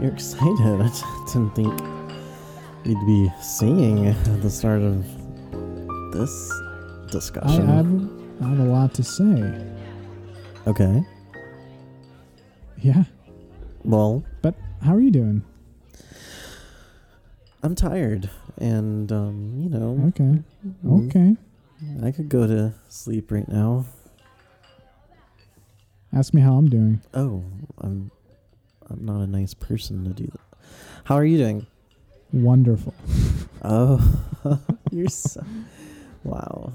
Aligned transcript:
You're 0.00 0.12
excited. 0.12 0.80
I 0.80 0.90
didn't 1.26 1.54
think 1.54 1.78
you'd 2.84 3.06
be 3.06 3.30
singing 3.42 4.06
at 4.06 4.42
the 4.42 4.48
start 4.50 4.80
of 4.82 5.04
this 6.12 6.50
I 6.52 7.06
discussion. 7.10 7.66
have, 7.66 8.42
I 8.46 8.48
have 8.50 8.58
a 8.60 8.70
lot 8.70 8.94
to 8.94 9.02
say. 9.02 9.66
okay. 10.66 11.04
Yeah, 12.82 13.04
Well, 13.84 14.24
but 14.40 14.54
how 14.82 14.94
are 14.94 15.00
you 15.00 15.10
doing? 15.10 15.42
I'm 17.62 17.74
tired, 17.74 18.30
and 18.56 19.12
um, 19.12 19.52
you 19.58 19.68
know, 19.68 20.02
Okay, 20.08 20.42
mm, 20.82 21.08
okay. 21.08 21.36
I 22.02 22.10
could 22.10 22.30
go 22.30 22.46
to 22.46 22.72
sleep 22.88 23.30
right 23.30 23.46
now. 23.48 23.84
Ask 26.14 26.32
me 26.32 26.40
how 26.40 26.54
I'm 26.54 26.70
doing. 26.70 27.02
Oh, 27.12 27.44
I'm 27.82 28.10
I'm 28.90 29.04
not 29.04 29.20
a 29.20 29.26
nice 29.26 29.54
person 29.54 30.04
to 30.04 30.10
do 30.10 30.26
that. 30.26 30.58
How 31.04 31.14
are 31.16 31.24
you 31.24 31.38
doing? 31.38 31.66
Wonderful. 32.32 32.94
Oh, 33.62 34.00
you're 34.90 35.08
so 35.08 35.44
wow. 36.24 36.72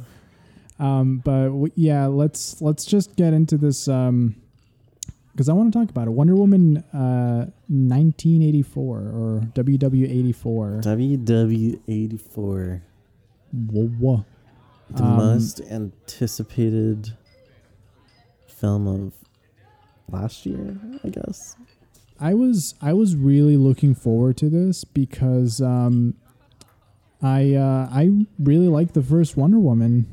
Um, 0.77 1.17
but 1.25 1.45
w- 1.45 1.71
yeah, 1.75 2.05
let's 2.05 2.61
let's 2.61 2.85
just 2.85 3.15
get 3.15 3.33
into 3.33 3.57
this 3.57 3.87
um, 3.87 4.35
because 5.31 5.49
I 5.49 5.53
want 5.53 5.73
to 5.73 5.79
talk 5.79 5.89
about 5.89 6.05
it. 6.07 6.11
Wonder 6.11 6.35
Woman, 6.35 6.77
uh, 6.93 7.49
1984 7.69 8.97
or 8.99 9.41
WW84. 9.55 10.83
WW84, 10.83 12.81
Whoa, 13.51 13.87
whoa. 13.87 14.25
the 14.91 15.03
Um, 15.03 15.15
most 15.17 15.61
anticipated 15.61 17.13
film 18.47 18.87
of 18.87 19.13
last 20.11 20.45
year, 20.45 20.77
I 21.03 21.09
guess. 21.09 21.55
I 22.19 22.33
was 22.33 22.75
I 22.81 22.93
was 22.93 23.15
really 23.15 23.57
looking 23.57 23.93
forward 23.95 24.37
to 24.37 24.49
this 24.49 24.83
because 24.85 25.61
um, 25.61 26.15
I 27.21 27.53
uh, 27.55 27.89
I 27.91 28.09
really 28.39 28.67
like 28.69 28.93
the 28.93 29.03
first 29.03 29.35
Wonder 29.35 29.59
Woman, 29.59 30.05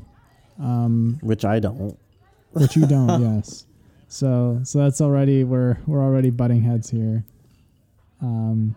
um, 0.59 1.17
Which 1.21 1.45
I 1.45 1.59
don't. 1.59 1.97
which 2.53 2.75
you 2.75 2.85
don't. 2.85 3.21
yes, 3.21 3.65
so 4.07 4.59
so 4.63 4.79
that's 4.79 4.99
already 5.01 5.43
we're 5.43 5.77
we're 5.87 6.01
already 6.03 6.29
butting 6.29 6.61
heads 6.61 6.89
here. 6.89 7.23
Um, 8.21 8.75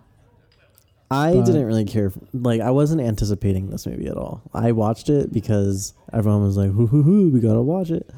I 1.10 1.34
But- 1.34 1.46
didn't 1.46 1.66
really 1.66 1.84
care. 1.84 2.12
like, 2.32 2.60
I 2.60 2.70
wasn't 2.70 3.00
anticipating 3.00 3.70
this 3.70 3.86
movie 3.86 4.06
at 4.08 4.16
all. 4.16 4.42
I 4.54 4.72
watched 4.72 5.08
it 5.08 5.32
because 5.32 5.94
everyone 6.12 6.42
was 6.42 6.56
like, 6.56 6.70
"Hoo 6.70 6.86
hoo 6.86 7.02
hoo, 7.02 7.30
we 7.30 7.40
gotta 7.40 7.62
watch 7.62 7.90
it," 7.90 8.08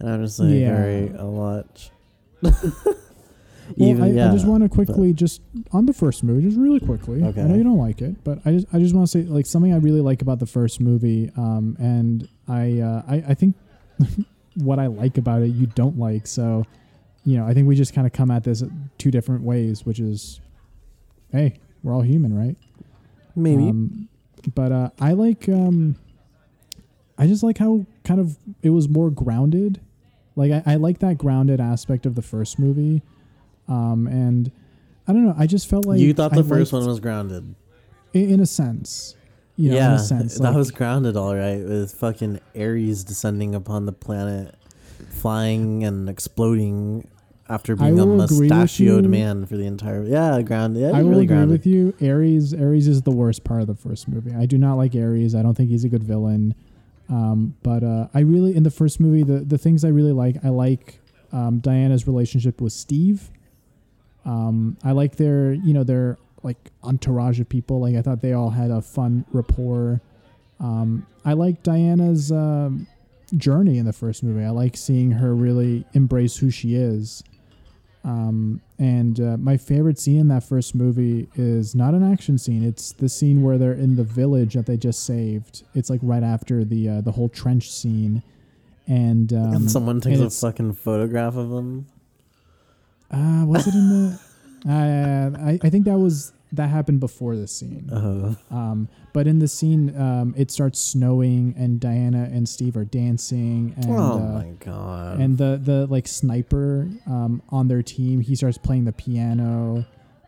and 0.00 0.08
I'm 0.10 0.24
just 0.24 0.38
like, 0.38 0.50
Yeah. 0.50 0.74
"All 0.76 0.80
right, 0.80 1.12
I'll 1.18 1.32
watch." 1.32 1.90
well, 3.76 4.02
I, 4.02 4.06
I 4.28 4.32
just 4.32 4.46
want 4.46 4.62
to 4.62 4.68
quickly 4.68 5.12
just 5.12 5.40
on 5.72 5.86
the 5.86 5.92
first 5.92 6.22
movie, 6.22 6.42
just 6.42 6.58
really 6.58 6.80
quickly. 6.80 7.22
I 7.22 7.46
know 7.48 7.54
you 7.56 7.64
don't 7.64 7.78
like 7.78 8.02
it, 8.02 8.22
but 8.24 8.38
I 8.44 8.52
just 8.52 8.66
I 8.72 8.78
just 8.78 8.94
want 8.94 9.08
to 9.08 9.10
say 9.10 9.24
like 9.24 9.46
something 9.46 9.72
I 9.72 9.76
really 9.76 10.00
like 10.00 10.22
about 10.22 10.38
the 10.38 10.46
first 10.46 10.80
movie, 10.80 11.30
um, 11.36 11.76
and 11.78 12.28
I 12.48 12.80
uh, 12.80 13.02
I, 13.08 13.14
I 13.28 13.34
think 13.34 13.56
what 14.56 14.78
I 14.78 14.86
like 14.86 15.18
about 15.18 15.42
it 15.42 15.48
you 15.48 15.66
don't 15.66 15.98
like. 15.98 16.26
So, 16.26 16.64
you 17.24 17.36
know, 17.38 17.46
I 17.46 17.54
think 17.54 17.66
we 17.66 17.74
just 17.74 17.94
kind 17.94 18.06
of 18.06 18.12
come 18.12 18.30
at 18.30 18.44
this 18.44 18.62
two 18.98 19.10
different 19.10 19.42
ways, 19.42 19.84
which 19.86 19.98
is, 20.00 20.40
hey, 21.32 21.54
we're 21.82 21.94
all 21.94 22.02
human, 22.02 22.36
right? 22.36 22.56
maybe. 23.36 23.68
Um, 23.68 24.08
but 24.54 24.72
uh, 24.72 24.90
I 25.00 25.12
like 25.12 25.48
um, 25.48 25.96
I 27.18 27.26
just 27.26 27.42
like 27.42 27.58
how 27.58 27.86
kind 28.04 28.20
of 28.20 28.36
it 28.62 28.70
was 28.70 28.88
more 28.88 29.10
grounded. 29.10 29.80
Like 30.36 30.52
I, 30.52 30.62
I 30.66 30.74
like 30.76 30.98
that 30.98 31.16
grounded 31.18 31.60
aspect 31.60 32.06
of 32.06 32.14
the 32.14 32.22
first 32.22 32.58
movie, 32.58 33.02
um, 33.68 34.06
and 34.06 34.50
I 35.06 35.12
don't 35.12 35.26
know. 35.26 35.34
I 35.38 35.46
just 35.46 35.68
felt 35.68 35.86
like 35.86 35.98
you 36.00 36.14
thought 36.14 36.32
the 36.32 36.40
I 36.40 36.42
first 36.42 36.72
liked- 36.72 36.82
one 36.82 36.86
was 36.88 37.00
grounded. 37.00 37.54
in, 38.12 38.30
in 38.30 38.40
a 38.40 38.46
sense, 38.46 39.16
you 39.56 39.70
know, 39.70 39.76
yeah, 39.76 39.88
in 39.88 39.94
a 39.94 39.98
sense, 39.98 40.36
that 40.38 40.42
like, 40.44 40.54
was 40.56 40.70
grounded, 40.70 41.16
all 41.16 41.34
right. 41.34 41.62
With 41.64 41.92
fucking 41.94 42.40
Ares 42.56 43.04
descending 43.04 43.54
upon 43.54 43.86
the 43.86 43.92
planet, 43.92 44.54
flying 45.10 45.84
and 45.84 46.08
exploding 46.08 47.06
after 47.48 47.76
being 47.76 47.98
a 47.98 48.06
will 48.06 48.22
agree 48.22 48.38
with 48.40 48.50
mustachioed 48.50 49.04
man 49.04 49.44
for 49.46 49.56
the 49.56 49.66
entire. 49.66 50.02
Yeah, 50.04 50.40
grounded. 50.42 50.82
Yeah, 50.82 50.88
I 50.90 51.02
will 51.02 51.10
really 51.10 51.24
agree 51.24 51.36
grounded. 51.36 51.50
with 51.50 51.66
you. 51.66 51.94
Ares, 52.00 52.54
Ares 52.54 52.88
is 52.88 53.02
the 53.02 53.10
worst 53.10 53.44
part 53.44 53.60
of 53.60 53.66
the 53.66 53.74
first 53.74 54.08
movie. 54.08 54.32
I 54.34 54.46
do 54.46 54.56
not 54.56 54.74
like 54.76 54.94
Ares. 54.94 55.34
I 55.34 55.42
don't 55.42 55.54
think 55.54 55.68
he's 55.70 55.84
a 55.84 55.88
good 55.90 56.02
villain. 56.04 56.54
Um, 57.10 57.54
but 57.62 57.84
uh, 57.84 58.08
I 58.14 58.20
really, 58.20 58.56
in 58.56 58.62
the 58.62 58.70
first 58.70 58.98
movie, 58.98 59.22
the 59.22 59.40
the 59.40 59.58
things 59.58 59.84
I 59.84 59.88
really 59.88 60.12
like, 60.12 60.42
I 60.42 60.48
like 60.48 61.00
um, 61.32 61.58
Diana's 61.58 62.06
relationship 62.06 62.62
with 62.62 62.72
Steve. 62.72 63.30
Um, 64.24 64.76
I 64.82 64.92
like 64.92 65.16
their, 65.16 65.52
you 65.52 65.74
know, 65.74 65.84
their 65.84 66.18
like 66.42 66.70
entourage 66.82 67.40
of 67.40 67.48
people. 67.48 67.80
Like 67.80 67.96
I 67.96 68.02
thought 68.02 68.20
they 68.22 68.32
all 68.32 68.50
had 68.50 68.70
a 68.70 68.80
fun 68.80 69.24
rapport. 69.32 70.00
Um, 70.60 71.06
I 71.24 71.32
like 71.32 71.62
Diana's 71.62 72.30
um, 72.30 72.86
journey 73.36 73.78
in 73.78 73.86
the 73.86 73.92
first 73.92 74.22
movie. 74.22 74.44
I 74.44 74.50
like 74.50 74.76
seeing 74.76 75.10
her 75.12 75.34
really 75.34 75.84
embrace 75.94 76.36
who 76.36 76.50
she 76.50 76.74
is. 76.74 77.22
Um, 78.04 78.60
and 78.78 79.18
uh, 79.18 79.36
my 79.38 79.56
favorite 79.56 79.98
scene 79.98 80.20
in 80.20 80.28
that 80.28 80.44
first 80.44 80.74
movie 80.74 81.26
is 81.36 81.74
not 81.74 81.94
an 81.94 82.10
action 82.12 82.36
scene. 82.36 82.62
It's 82.62 82.92
the 82.92 83.08
scene 83.08 83.42
where 83.42 83.56
they're 83.56 83.72
in 83.72 83.96
the 83.96 84.04
village 84.04 84.54
that 84.54 84.66
they 84.66 84.76
just 84.76 85.04
saved. 85.04 85.64
It's 85.74 85.88
like 85.88 86.00
right 86.02 86.22
after 86.22 86.64
the 86.64 86.88
uh, 86.88 87.00
the 87.00 87.12
whole 87.12 87.30
trench 87.30 87.72
scene, 87.72 88.22
and 88.86 89.32
um, 89.32 89.54
and 89.54 89.70
someone 89.70 90.02
takes 90.02 90.18
and 90.18 90.26
a 90.26 90.30
fucking 90.30 90.74
photograph 90.74 91.36
of 91.36 91.50
him. 91.50 91.86
Uh, 93.14 93.44
was 93.46 93.66
it 93.66 93.74
in 93.74 93.88
the? 93.88 94.20
Uh, 94.66 95.30
I 95.44 95.58
I 95.62 95.68
think 95.68 95.84
that 95.84 95.98
was 95.98 96.32
that 96.52 96.68
happened 96.70 96.98
before 96.98 97.36
the 97.36 97.46
scene. 97.46 97.90
Oh, 97.92 98.34
Um, 98.50 98.88
but 99.12 99.26
in 99.26 99.38
the 99.38 99.46
scene, 99.46 99.94
um, 100.00 100.32
it 100.38 100.50
starts 100.50 100.78
snowing, 100.78 101.54
and 101.58 101.78
Diana 101.78 102.30
and 102.32 102.48
Steve 102.48 102.74
are 102.74 102.86
dancing, 102.86 103.74
and 103.76 103.90
oh 103.90 104.12
uh, 104.14 104.18
my 104.40 104.48
god! 104.60 105.20
and 105.20 105.36
the 105.36 105.60
the 105.62 105.86
like 105.86 106.08
sniper 106.08 106.88
um, 107.06 107.42
on 107.50 107.68
their 107.68 107.82
team, 107.82 108.20
he 108.20 108.34
starts 108.34 108.56
playing 108.56 108.86
the 108.86 108.92
piano, 108.92 109.84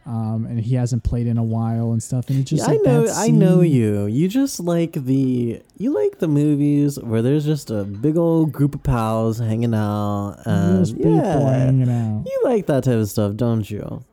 um, 0.06 0.46
and 0.48 0.60
he 0.60 0.76
hasn't 0.76 1.02
played 1.02 1.26
in 1.26 1.36
a 1.36 1.42
while 1.42 1.92
and 1.92 2.02
stuff. 2.02 2.28
And 2.30 2.38
it 2.38 2.44
just 2.44 2.66
Yeah, 2.66 2.74
I 2.74 2.76
know, 2.76 3.06
I 3.12 3.28
know 3.28 3.60
you. 3.60 4.06
You 4.06 4.28
just 4.28 4.60
like 4.60 4.92
the 4.92 5.60
you 5.76 5.90
like 5.90 6.18
the 6.20 6.28
movies 6.28 6.98
where 7.00 7.22
there's 7.22 7.44
just 7.44 7.70
a 7.70 7.84
big 7.84 8.16
old 8.16 8.52
group 8.52 8.74
of 8.74 8.82
pals 8.82 9.38
hanging 9.38 9.74
out. 9.74 10.36
And 10.46 10.86
yeah, 10.96 11.40
hanging 11.40 11.90
out. 11.90 12.24
you 12.26 12.40
like 12.44 12.66
that 12.66 12.84
type 12.84 12.94
of 12.94 13.08
stuff, 13.08 13.34
don't 13.34 13.68
you? 13.68 14.04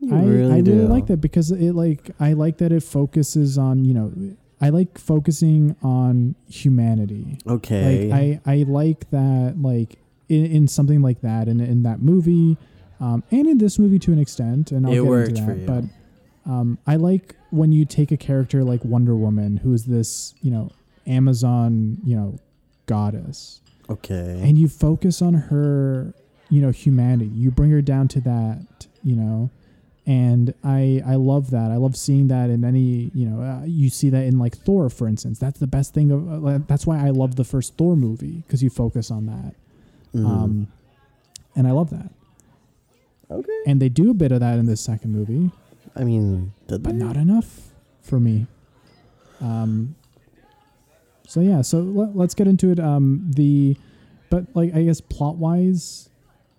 You 0.00 0.16
I 0.16 0.24
really 0.24 0.54
I 0.54 0.60
do. 0.62 0.72
really 0.72 0.86
like 0.88 1.06
that 1.06 1.18
because 1.18 1.50
it 1.50 1.74
like 1.74 2.10
I 2.18 2.32
like 2.32 2.58
that 2.58 2.72
it 2.72 2.82
focuses 2.82 3.58
on 3.58 3.84
you 3.84 3.94
know 3.94 4.12
I 4.60 4.70
like 4.70 4.96
focusing 4.98 5.76
on 5.82 6.34
humanity. 6.48 7.38
Okay. 7.46 8.10
Like 8.10 8.40
I 8.46 8.52
I 8.52 8.62
like 8.62 9.10
that 9.10 9.56
like 9.60 9.98
in, 10.28 10.46
in 10.46 10.68
something 10.68 11.02
like 11.02 11.20
that 11.20 11.46
in 11.46 11.60
in 11.60 11.82
that 11.82 12.00
movie, 12.00 12.56
um, 13.02 13.24
and 13.32 13.46
in 13.46 13.58
this 13.58 13.78
movie 13.78 13.98
to 13.98 14.12
an 14.12 14.18
extent. 14.18 14.70
And 14.70 14.86
I'll 14.86 14.92
It 14.92 14.96
get 14.96 15.04
worked 15.04 15.28
into 15.30 15.54
that. 15.54 15.66
But 16.44 16.50
um, 16.50 16.78
I 16.86 16.96
like 16.96 17.34
when 17.50 17.72
you 17.72 17.84
take 17.84 18.12
a 18.12 18.16
character 18.16 18.62
like 18.62 18.84
Wonder 18.84 19.16
Woman, 19.16 19.58
who 19.58 19.72
is 19.74 19.84
this 19.84 20.34
you 20.40 20.50
know 20.50 20.70
Amazon 21.06 21.98
you 22.04 22.16
know 22.16 22.38
goddess, 22.86 23.60
okay. 23.90 24.40
and 24.42 24.56
you 24.56 24.68
focus 24.68 25.20
on 25.20 25.34
her 25.34 26.14
you 26.48 26.62
know 26.62 26.70
humanity. 26.70 27.30
You 27.34 27.50
bring 27.50 27.70
her 27.70 27.82
down 27.82 28.08
to 28.08 28.20
that 28.22 28.86
you 29.02 29.16
know. 29.16 29.50
And 30.04 30.52
I, 30.64 31.00
I 31.06 31.14
love 31.14 31.52
that. 31.52 31.70
I 31.70 31.76
love 31.76 31.94
seeing 31.96 32.26
that 32.26 32.50
in 32.50 32.64
any, 32.64 33.12
you 33.14 33.24
know, 33.24 33.40
uh, 33.40 33.64
you 33.64 33.88
see 33.88 34.10
that 34.10 34.24
in 34.24 34.36
like 34.36 34.56
Thor, 34.56 34.90
for 34.90 35.06
instance. 35.06 35.38
That's 35.38 35.60
the 35.60 35.68
best 35.68 35.94
thing. 35.94 36.10
Of, 36.10 36.44
uh, 36.44 36.58
that's 36.66 36.88
why 36.88 36.98
I 36.98 37.10
love 37.10 37.36
the 37.36 37.44
first 37.44 37.76
Thor 37.76 37.94
movie 37.94 38.42
because 38.44 38.64
you 38.64 38.68
focus 38.68 39.12
on 39.12 39.26
that. 39.26 39.54
Mhm. 40.12 40.26
Um, 40.26 40.68
and 41.54 41.68
I 41.68 41.70
love 41.70 41.90
that. 41.90 42.10
Okay. 43.32 43.58
And 43.66 43.80
they 43.80 43.88
do 43.88 44.10
a 44.10 44.14
bit 44.14 44.32
of 44.32 44.40
that 44.40 44.58
in 44.58 44.66
this 44.66 44.80
second 44.80 45.12
movie, 45.12 45.50
I 45.96 46.04
mean, 46.04 46.52
did 46.68 46.82
but 46.82 46.92
they? 46.98 47.04
not 47.04 47.16
enough 47.16 47.68
for 48.00 48.18
me. 48.20 48.46
Um, 49.40 49.94
so 51.26 51.40
yeah, 51.40 51.62
so 51.62 51.80
let, 51.80 52.16
let's 52.16 52.34
get 52.34 52.46
into 52.46 52.70
it. 52.70 52.78
Um, 52.80 53.30
the, 53.34 53.76
but 54.30 54.44
like 54.54 54.74
I 54.74 54.82
guess 54.82 55.00
plot 55.00 55.36
wise, 55.36 56.08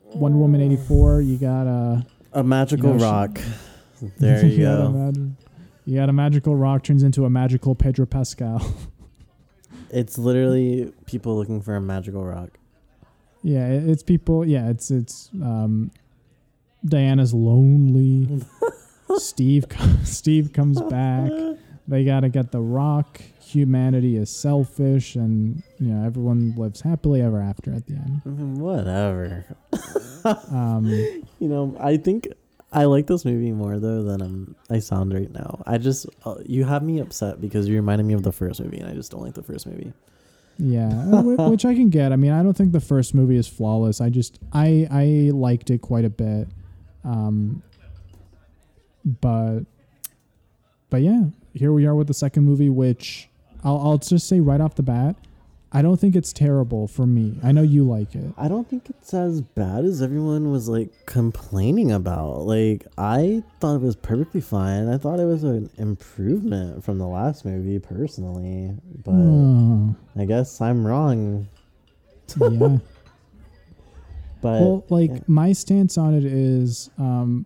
Wonder 0.04 0.38
Woman 0.38 0.62
eighty 0.62 0.78
four. 0.78 1.22
You 1.22 1.38
got 1.38 1.68
a 1.68 2.06
a 2.34 2.44
magical 2.56 2.90
You 2.90 2.94
know, 2.94 3.00
she- 3.00 3.04
rock. 3.06 3.40
There 4.20 4.46
you 4.46 4.68
a 4.68 4.76
go. 4.78 4.90
mag- 4.92 5.32
you 5.86 5.96
got 5.96 6.10
a 6.10 6.14
magical 6.14 6.56
rock 6.56 6.84
turns 6.84 7.04
into 7.04 7.26
a 7.26 7.30
magical 7.30 7.76
Pedro 7.76 8.06
Pascal. 8.06 8.66
It's 9.96 10.18
literally 10.18 10.92
people 11.06 11.38
looking 11.38 11.62
for 11.62 11.76
a 11.76 11.82
magical 11.82 12.26
rock. 12.26 12.58
yeah, 13.44 13.68
it's 13.68 14.02
people. 14.02 14.44
Yeah, 14.44 14.70
it's 14.70 14.90
it's 14.90 15.30
um, 15.36 15.92
Diana's 16.86 17.34
lonely. 17.34 18.42
Steve 19.18 19.66
Steve 20.04 20.54
comes 20.54 20.82
back. 20.82 21.32
They 21.86 22.06
got 22.06 22.22
to 22.22 22.30
get 22.30 22.54
the 22.54 22.62
rock. 22.62 23.22
Humanity 23.42 24.16
is 24.16 24.30
selfish, 24.30 25.18
and 25.18 25.62
you 25.80 25.88
know 25.88 26.06
everyone 26.06 26.56
lives 26.56 26.80
happily 26.80 27.22
ever 27.22 27.42
after 27.42 27.74
at 27.74 27.86
the 27.88 27.96
end. 27.96 28.22
Mhm, 28.26 28.58
Whatever. 28.60 29.46
Um, 30.50 30.88
You 31.40 31.50
know, 31.50 31.76
I 31.82 31.98
think 31.98 32.30
I 32.72 32.86
like 32.86 33.08
this 33.08 33.26
movie 33.26 33.52
more 33.52 33.80
though 33.80 34.02
than 34.02 34.22
I'm, 34.22 34.56
I 34.70 34.80
sound 34.80 35.14
right 35.14 35.30
now. 35.30 35.62
I 35.68 35.78
just 35.78 36.06
uh, 36.24 36.36
you 36.46 36.64
have 36.64 36.84
me 36.84 37.00
upset 37.00 37.42
because 37.42 37.68
you 37.68 37.76
reminded 37.76 38.06
me 38.06 38.14
of 38.14 38.24
the 38.24 38.32
first 38.32 38.62
movie, 38.64 38.78
and 38.80 38.90
I 38.90 38.94
just 38.94 39.12
don't 39.12 39.22
like 39.22 39.34
the 39.34 39.44
first 39.44 39.68
movie. 39.68 39.92
Yeah, 40.58 40.88
uh, 41.12 41.50
which 41.50 41.66
I 41.66 41.76
can 41.76 41.90
get. 41.90 42.14
I 42.14 42.16
mean, 42.16 42.32
I 42.32 42.42
don't 42.44 42.56
think 42.56 42.72
the 42.72 42.80
first 42.80 43.14
movie 43.14 43.36
is 43.36 43.48
flawless. 43.50 44.00
I 44.00 44.10
just 44.10 44.40
I 44.54 44.88
I 44.90 45.32
liked 45.34 45.70
it 45.70 45.82
quite 45.82 46.06
a 46.06 46.10
bit, 46.10 46.48
um, 47.04 47.62
but 49.22 49.62
but 50.90 51.02
yeah, 51.02 51.24
here 51.54 51.72
we 51.74 51.86
are 51.86 51.96
with 51.96 52.08
the 52.08 52.14
second 52.14 52.44
movie, 52.44 52.70
which 52.70 53.30
I'll 53.64 53.78
I'll 53.78 53.98
just 53.98 54.28
say 54.28 54.40
right 54.40 54.62
off 54.62 54.76
the 54.76 54.84
bat, 54.84 55.16
I 55.72 55.82
don't 55.82 56.00
think 56.00 56.16
it's 56.16 56.32
terrible 56.32 56.88
for 56.88 57.06
me. 57.06 57.40
I 57.44 57.52
know 57.52 57.64
you 57.64 57.84
like 57.84 58.14
it. 58.16 58.32
I 58.38 58.48
don't 58.48 58.70
think 58.70 58.90
it's 58.90 59.14
as 59.14 59.42
bad 59.42 59.86
as 59.86 60.02
everyone 60.02 60.52
was 60.52 60.70
like 60.70 60.90
complaining 61.06 61.92
about. 61.92 62.42
Like 62.42 62.86
I 62.98 63.44
thought 63.60 63.76
it 63.76 63.82
was 63.82 63.96
perfectly 63.96 64.42
fine. 64.42 64.88
I 64.88 64.98
thought 64.98 65.20
it 65.20 65.26
was 65.26 65.44
an 65.44 65.70
improvement 65.78 66.84
from 66.84 67.00
the 67.00 67.08
last 67.08 67.44
movie 67.44 67.80
personally, 67.80 68.76
but 69.04 69.12
Oh, 69.14 69.96
I 70.16 70.26
guess 70.26 70.62
I'm 70.62 70.86
wrong. 70.86 71.48
yeah. 72.40 72.78
But 74.44 74.62
well, 74.62 74.86
like 74.90 75.10
yeah. 75.10 75.20
my 75.28 75.54
stance 75.54 75.98
on 75.98 76.14
it 76.14 76.26
is, 76.26 76.90
um, 76.98 77.46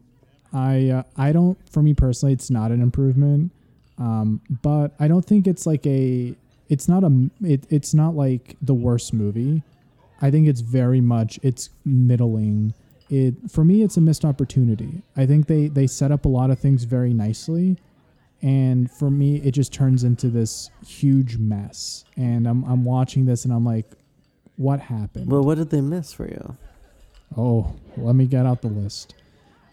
I 0.52 0.90
uh, 0.90 1.04
I 1.16 1.32
don't. 1.32 1.58
For 1.70 1.84
me 1.84 1.94
personally, 1.94 2.34
it's 2.34 2.50
not 2.50 2.72
an 2.72 2.82
improvement, 2.82 3.52
um, 4.00 4.42
but 4.64 4.96
I 5.00 5.08
don't 5.08 5.24
think 5.24 5.46
it's 5.46 5.68
like 5.68 5.86
a. 5.86 6.36
It's 6.70 6.90
not 6.90 7.04
a. 7.04 7.30
It, 7.44 7.66
it's 7.70 7.94
not 7.94 8.16
like 8.16 8.58
the 8.64 8.74
worst 8.74 9.14
movie. 9.14 9.62
I 10.20 10.32
think 10.32 10.48
it's 10.48 10.62
very 10.62 11.00
much. 11.00 11.40
It's 11.44 11.70
middling. 11.86 12.74
It 13.12 13.36
for 13.48 13.64
me, 13.64 13.84
it's 13.84 13.98
a 13.98 14.02
missed 14.02 14.26
opportunity. 14.26 15.04
I 15.16 15.28
think 15.28 15.46
they 15.46 15.68
they 15.68 15.86
set 15.86 16.12
up 16.12 16.26
a 16.26 16.30
lot 16.30 16.50
of 16.50 16.58
things 16.58 16.84
very 16.84 17.14
nicely, 17.14 17.78
and 18.42 18.90
for 18.90 19.12
me, 19.12 19.36
it 19.38 19.52
just 19.52 19.72
turns 19.72 20.04
into 20.04 20.30
this 20.30 20.72
huge 20.84 21.38
mess. 21.38 22.06
And 22.16 22.48
I'm 22.48 22.64
I'm 22.64 22.84
watching 22.84 23.26
this, 23.26 23.46
and 23.46 23.54
I'm 23.54 23.64
like, 23.64 23.86
what 24.56 24.80
happened? 24.80 25.32
well, 25.32 25.44
what 25.44 25.60
did 25.60 25.70
they 25.70 25.82
miss 25.82 26.12
for 26.12 26.26
you? 26.26 26.58
Oh, 27.36 27.76
let 27.98 28.16
me 28.16 28.26
get 28.26 28.46
out 28.46 28.62
the 28.62 28.68
list. 28.70 29.14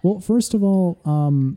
Well, 0.02 0.20
first 0.20 0.54
of 0.54 0.62
all, 0.62 0.98
um, 1.04 1.56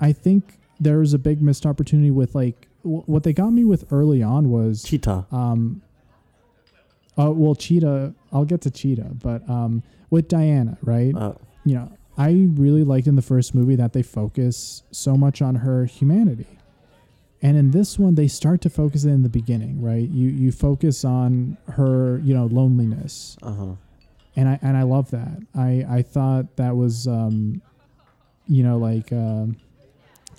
I 0.00 0.12
think 0.12 0.58
there 0.80 0.98
was 0.98 1.12
a 1.14 1.18
big 1.18 1.42
missed 1.42 1.66
opportunity 1.66 2.10
with 2.10 2.34
like 2.34 2.68
w- 2.84 3.02
what 3.06 3.22
they 3.24 3.32
got 3.32 3.50
me 3.50 3.64
with 3.64 3.92
early 3.92 4.22
on 4.22 4.50
was 4.50 4.82
Cheetah. 4.84 5.26
um, 5.30 5.82
uh, 7.18 7.30
well, 7.32 7.54
Cheetah. 7.54 8.14
I'll 8.32 8.44
get 8.44 8.60
to 8.62 8.70
Cheetah, 8.70 9.10
but 9.22 9.48
um, 9.50 9.82
with 10.10 10.28
Diana, 10.28 10.78
right? 10.82 11.12
Oh, 11.16 11.36
you 11.64 11.74
know, 11.74 11.90
I 12.16 12.48
really 12.54 12.84
liked 12.84 13.06
in 13.08 13.16
the 13.16 13.22
first 13.22 13.54
movie 13.54 13.76
that 13.76 13.92
they 13.92 14.02
focus 14.02 14.82
so 14.92 15.16
much 15.16 15.42
on 15.42 15.56
her 15.56 15.84
humanity. 15.84 16.46
And 17.42 17.56
in 17.56 17.70
this 17.70 17.98
one, 17.98 18.16
they 18.16 18.26
start 18.28 18.60
to 18.62 18.70
focus 18.70 19.04
it 19.04 19.10
in 19.10 19.22
the 19.22 19.28
beginning, 19.28 19.80
right? 19.82 20.08
You 20.08 20.28
you 20.28 20.50
focus 20.52 21.04
on 21.04 21.56
her, 21.70 22.18
you 22.24 22.34
know, 22.34 22.46
loneliness, 22.46 23.36
uh 23.42 23.52
huh. 23.52 23.66
And 24.38 24.48
I 24.48 24.58
and 24.62 24.76
I 24.76 24.84
love 24.84 25.10
that. 25.10 25.42
I 25.56 25.84
I 25.88 26.02
thought 26.02 26.56
that 26.56 26.76
was 26.76 27.08
um, 27.08 27.60
you 28.46 28.62
know 28.62 28.78
like 28.78 29.12
um, 29.12 29.56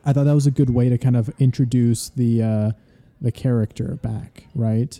I 0.06 0.14
thought 0.14 0.24
that 0.24 0.34
was 0.34 0.48
a 0.48 0.52
good 0.52 0.70
way 0.70 0.88
to 0.88 0.98
kind 0.98 1.18
of 1.18 1.30
introduce 1.38 2.08
the 2.08 2.42
uh, 2.42 2.72
the 3.20 3.34
character 3.34 4.00
back, 4.02 4.46
right? 4.56 5.00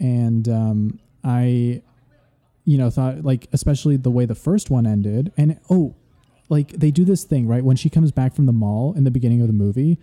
And 0.00 0.48
um, 0.48 1.00
I 1.22 1.82
you 2.64 2.78
know 2.78 2.88
thought 2.88 3.24
like 3.24 3.46
especially 3.52 3.98
the 3.98 4.10
way 4.10 4.24
the 4.24 4.34
first 4.34 4.70
one 4.70 4.86
ended, 4.86 5.30
and 5.36 5.60
oh, 5.68 5.94
like 6.48 6.68
they 6.68 6.90
do 6.90 7.04
this 7.04 7.24
thing 7.24 7.46
right 7.46 7.62
when 7.62 7.76
she 7.76 7.90
comes 7.90 8.10
back 8.10 8.34
from 8.34 8.46
the 8.46 8.52
mall 8.52 8.94
in 8.96 9.04
the 9.04 9.10
beginning 9.10 9.42
of 9.42 9.48
the 9.48 9.52
movie, 9.52 9.98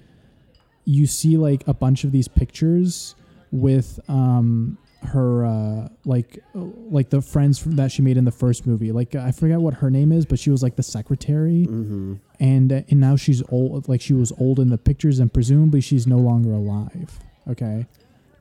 you 0.85 1.07
see 1.07 1.37
like 1.37 1.67
a 1.67 1.73
bunch 1.73 2.03
of 2.03 2.11
these 2.11 2.27
pictures 2.27 3.15
with 3.51 3.99
um 4.07 4.77
her 5.03 5.45
uh 5.45 5.87
like 6.05 6.39
like 6.53 7.09
the 7.09 7.21
friends 7.21 7.57
from, 7.57 7.75
that 7.75 7.91
she 7.91 8.01
made 8.01 8.17
in 8.17 8.25
the 8.25 8.31
first 8.31 8.65
movie. 8.67 8.91
Like 8.91 9.15
i 9.15 9.31
forget 9.31 9.59
what 9.59 9.75
her 9.75 9.89
name 9.89 10.11
is 10.11 10.25
but 10.25 10.39
she 10.39 10.49
was 10.49 10.61
like 10.61 10.75
the 10.75 10.83
secretary. 10.83 11.65
Mm-hmm. 11.67 12.15
and 12.39 12.71
uh, 12.71 12.81
and 12.89 12.99
now 12.99 13.15
she's 13.15 13.41
old 13.49 13.89
like 13.89 14.01
she 14.01 14.13
was 14.13 14.31
old 14.39 14.59
in 14.59 14.69
the 14.69 14.77
pictures 14.77 15.19
and 15.19 15.33
presumably 15.33 15.81
she's 15.81 16.05
no 16.07 16.17
longer 16.17 16.51
alive. 16.51 17.19
Okay? 17.49 17.87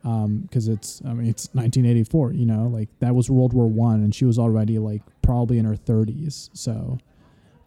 Um 0.04 0.40
because 0.40 0.68
it's 0.68 1.02
i 1.04 1.12
mean 1.12 1.28
it's 1.28 1.48
1984 1.52 2.32
you 2.32 2.46
know? 2.46 2.68
Like 2.68 2.88
that 3.00 3.14
was 3.14 3.30
world 3.30 3.52
war 3.52 3.66
one 3.66 4.02
and 4.02 4.14
she 4.14 4.24
was 4.24 4.38
already 4.38 4.78
like 4.78 5.02
probably 5.22 5.58
in 5.58 5.64
her 5.64 5.76
30s 5.76 6.50
so 6.52 6.98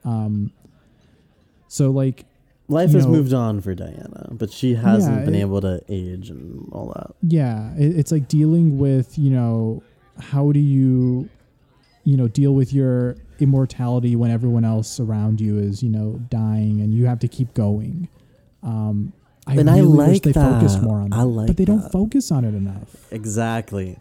um 0.05 0.51
so 1.67 1.89
like 1.89 2.25
Life 2.69 2.91
has 2.91 3.05
know- 3.05 3.11
moved 3.11 3.33
on 3.33 3.59
for 3.61 3.75
Diana, 3.75 4.29
but 4.31 4.49
she 4.51 4.75
hasn't 4.75 5.19
Yeah, 5.19 5.25
been 5.25 5.35
it- 5.35 5.41
able 5.41 5.61
to 5.61 5.81
age 5.89 6.29
and 6.29 6.67
all 6.71 6.87
that. 6.95 7.11
yeah 7.21 7.73
it, 7.75 7.97
it's 7.97 8.11
like 8.11 8.27
dealing 8.27 8.77
with 8.77 9.17
you 9.17 9.29
know 9.31 9.83
how 10.19 10.51
do 10.51 10.59
you 10.59 11.27
you 12.03 12.15
know 12.17 12.27
deal 12.27 12.53
with 12.55 12.71
your 12.73 13.15
immortality 13.39 14.15
when 14.15 14.31
everyone 14.31 14.63
else 14.63 14.99
around 14.99 15.41
you 15.41 15.57
is 15.57 15.83
you 15.83 15.89
know 15.89 16.19
dying 16.29 16.79
and 16.81 16.93
you 16.93 17.05
have 17.05 17.19
to 17.19 17.27
keep 17.27 17.53
going 17.53 18.07
um 18.63 19.11
I 19.45 19.55
And 19.57 19.69
I 19.69 19.79
really 19.79 19.97
wish 19.97 20.07
like 20.07 20.21
they 20.23 20.31
focus 20.33 20.75
that. 20.75 20.83
more 20.83 21.01
on 21.01 21.09
that, 21.09 21.17
I 21.19 21.23
like 21.23 21.47
but 21.47 21.57
they 21.57 21.65
don't 21.65 21.91
focus 21.91 22.31
on 22.31 22.45
it 22.45 22.55
enough. 22.55 22.95
Exactly. 23.11 23.97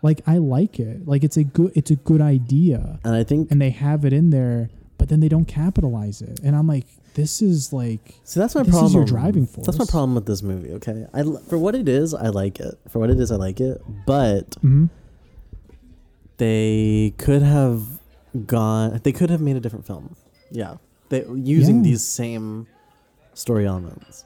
Like 0.00 0.22
I 0.26 0.38
like 0.38 0.80
it, 0.80 1.06
like 1.06 1.22
it's 1.22 1.36
a 1.36 1.44
good, 1.44 1.72
it's 1.74 1.90
a 1.90 1.96
good 1.96 2.22
idea, 2.22 2.98
And 3.04 3.14
I 3.14 3.24
think 3.24 3.50
and 3.50 3.60
they 3.60 3.70
have 3.70 4.06
it 4.06 4.12
in 4.14 4.30
there, 4.30 4.70
but 4.98 5.08
then 5.08 5.20
they 5.20 5.28
don't 5.28 5.44
capitalize 5.46 6.22
it, 6.22 6.40
and 6.42 6.54
I'm 6.56 6.66
like, 6.66 6.86
this 7.14 7.40
is 7.42 7.72
like, 7.72 8.14
See, 8.24 8.40
that's 8.40 8.54
my 8.54 8.62
This 8.62 8.74
is 8.74 8.80
problem. 8.80 8.92
your 8.94 9.04
driving 9.04 9.46
force. 9.46 9.66
That's 9.66 9.78
my 9.78 9.84
problem 9.86 10.14
with 10.16 10.26
this 10.26 10.42
movie. 10.42 10.72
Okay, 10.72 11.06
I 11.14 11.22
for 11.48 11.58
what 11.58 11.74
it 11.74 11.88
is, 11.88 12.12
I 12.14 12.28
like 12.28 12.58
it. 12.60 12.74
For 12.88 12.98
what 12.98 13.10
it 13.10 13.20
is, 13.20 13.30
I 13.30 13.36
like 13.36 13.60
it. 13.60 13.80
But 14.06 14.50
mhm. 14.62 14.90
they 16.38 17.14
could 17.18 17.42
have 17.42 17.82
gone. 18.46 19.00
They 19.04 19.12
could 19.12 19.30
have 19.30 19.40
made 19.40 19.56
a 19.56 19.60
different 19.60 19.86
film. 19.86 20.16
Yeah, 20.50 20.76
they 21.08 21.24
using 21.34 21.76
Yeah. 21.78 21.82
these 21.82 22.04
same 22.04 22.66
story 23.34 23.66
elements. 23.66 24.24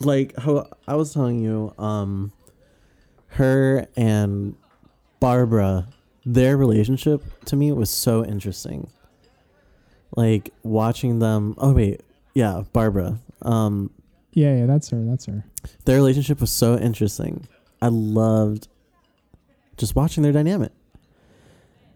Like 0.00 0.36
how 0.38 0.68
I 0.86 0.94
was 0.94 1.12
telling 1.12 1.40
you, 1.40 1.72
um, 1.78 2.32
her 3.32 3.86
and 3.96 4.54
Barbara, 5.20 5.88
their 6.24 6.56
relationship 6.56 7.22
to 7.46 7.56
me 7.56 7.72
was 7.72 7.90
so 7.90 8.24
interesting. 8.24 8.88
Like 10.16 10.52
watching 10.62 11.18
them. 11.18 11.54
Oh 11.58 11.72
wait, 11.72 12.02
yeah, 12.34 12.62
Barbara. 12.72 13.18
Um, 13.42 13.90
yeah, 14.32 14.56
yeah, 14.56 14.66
that's 14.66 14.90
her, 14.90 15.02
that's 15.04 15.26
her. 15.26 15.44
their 15.84 15.96
relationship 15.96 16.40
was 16.40 16.50
so 16.50 16.78
interesting. 16.78 17.48
I 17.80 17.88
loved 17.88 18.68
just 19.76 19.94
watching 19.96 20.22
their 20.22 20.32
dynamic. 20.32 20.72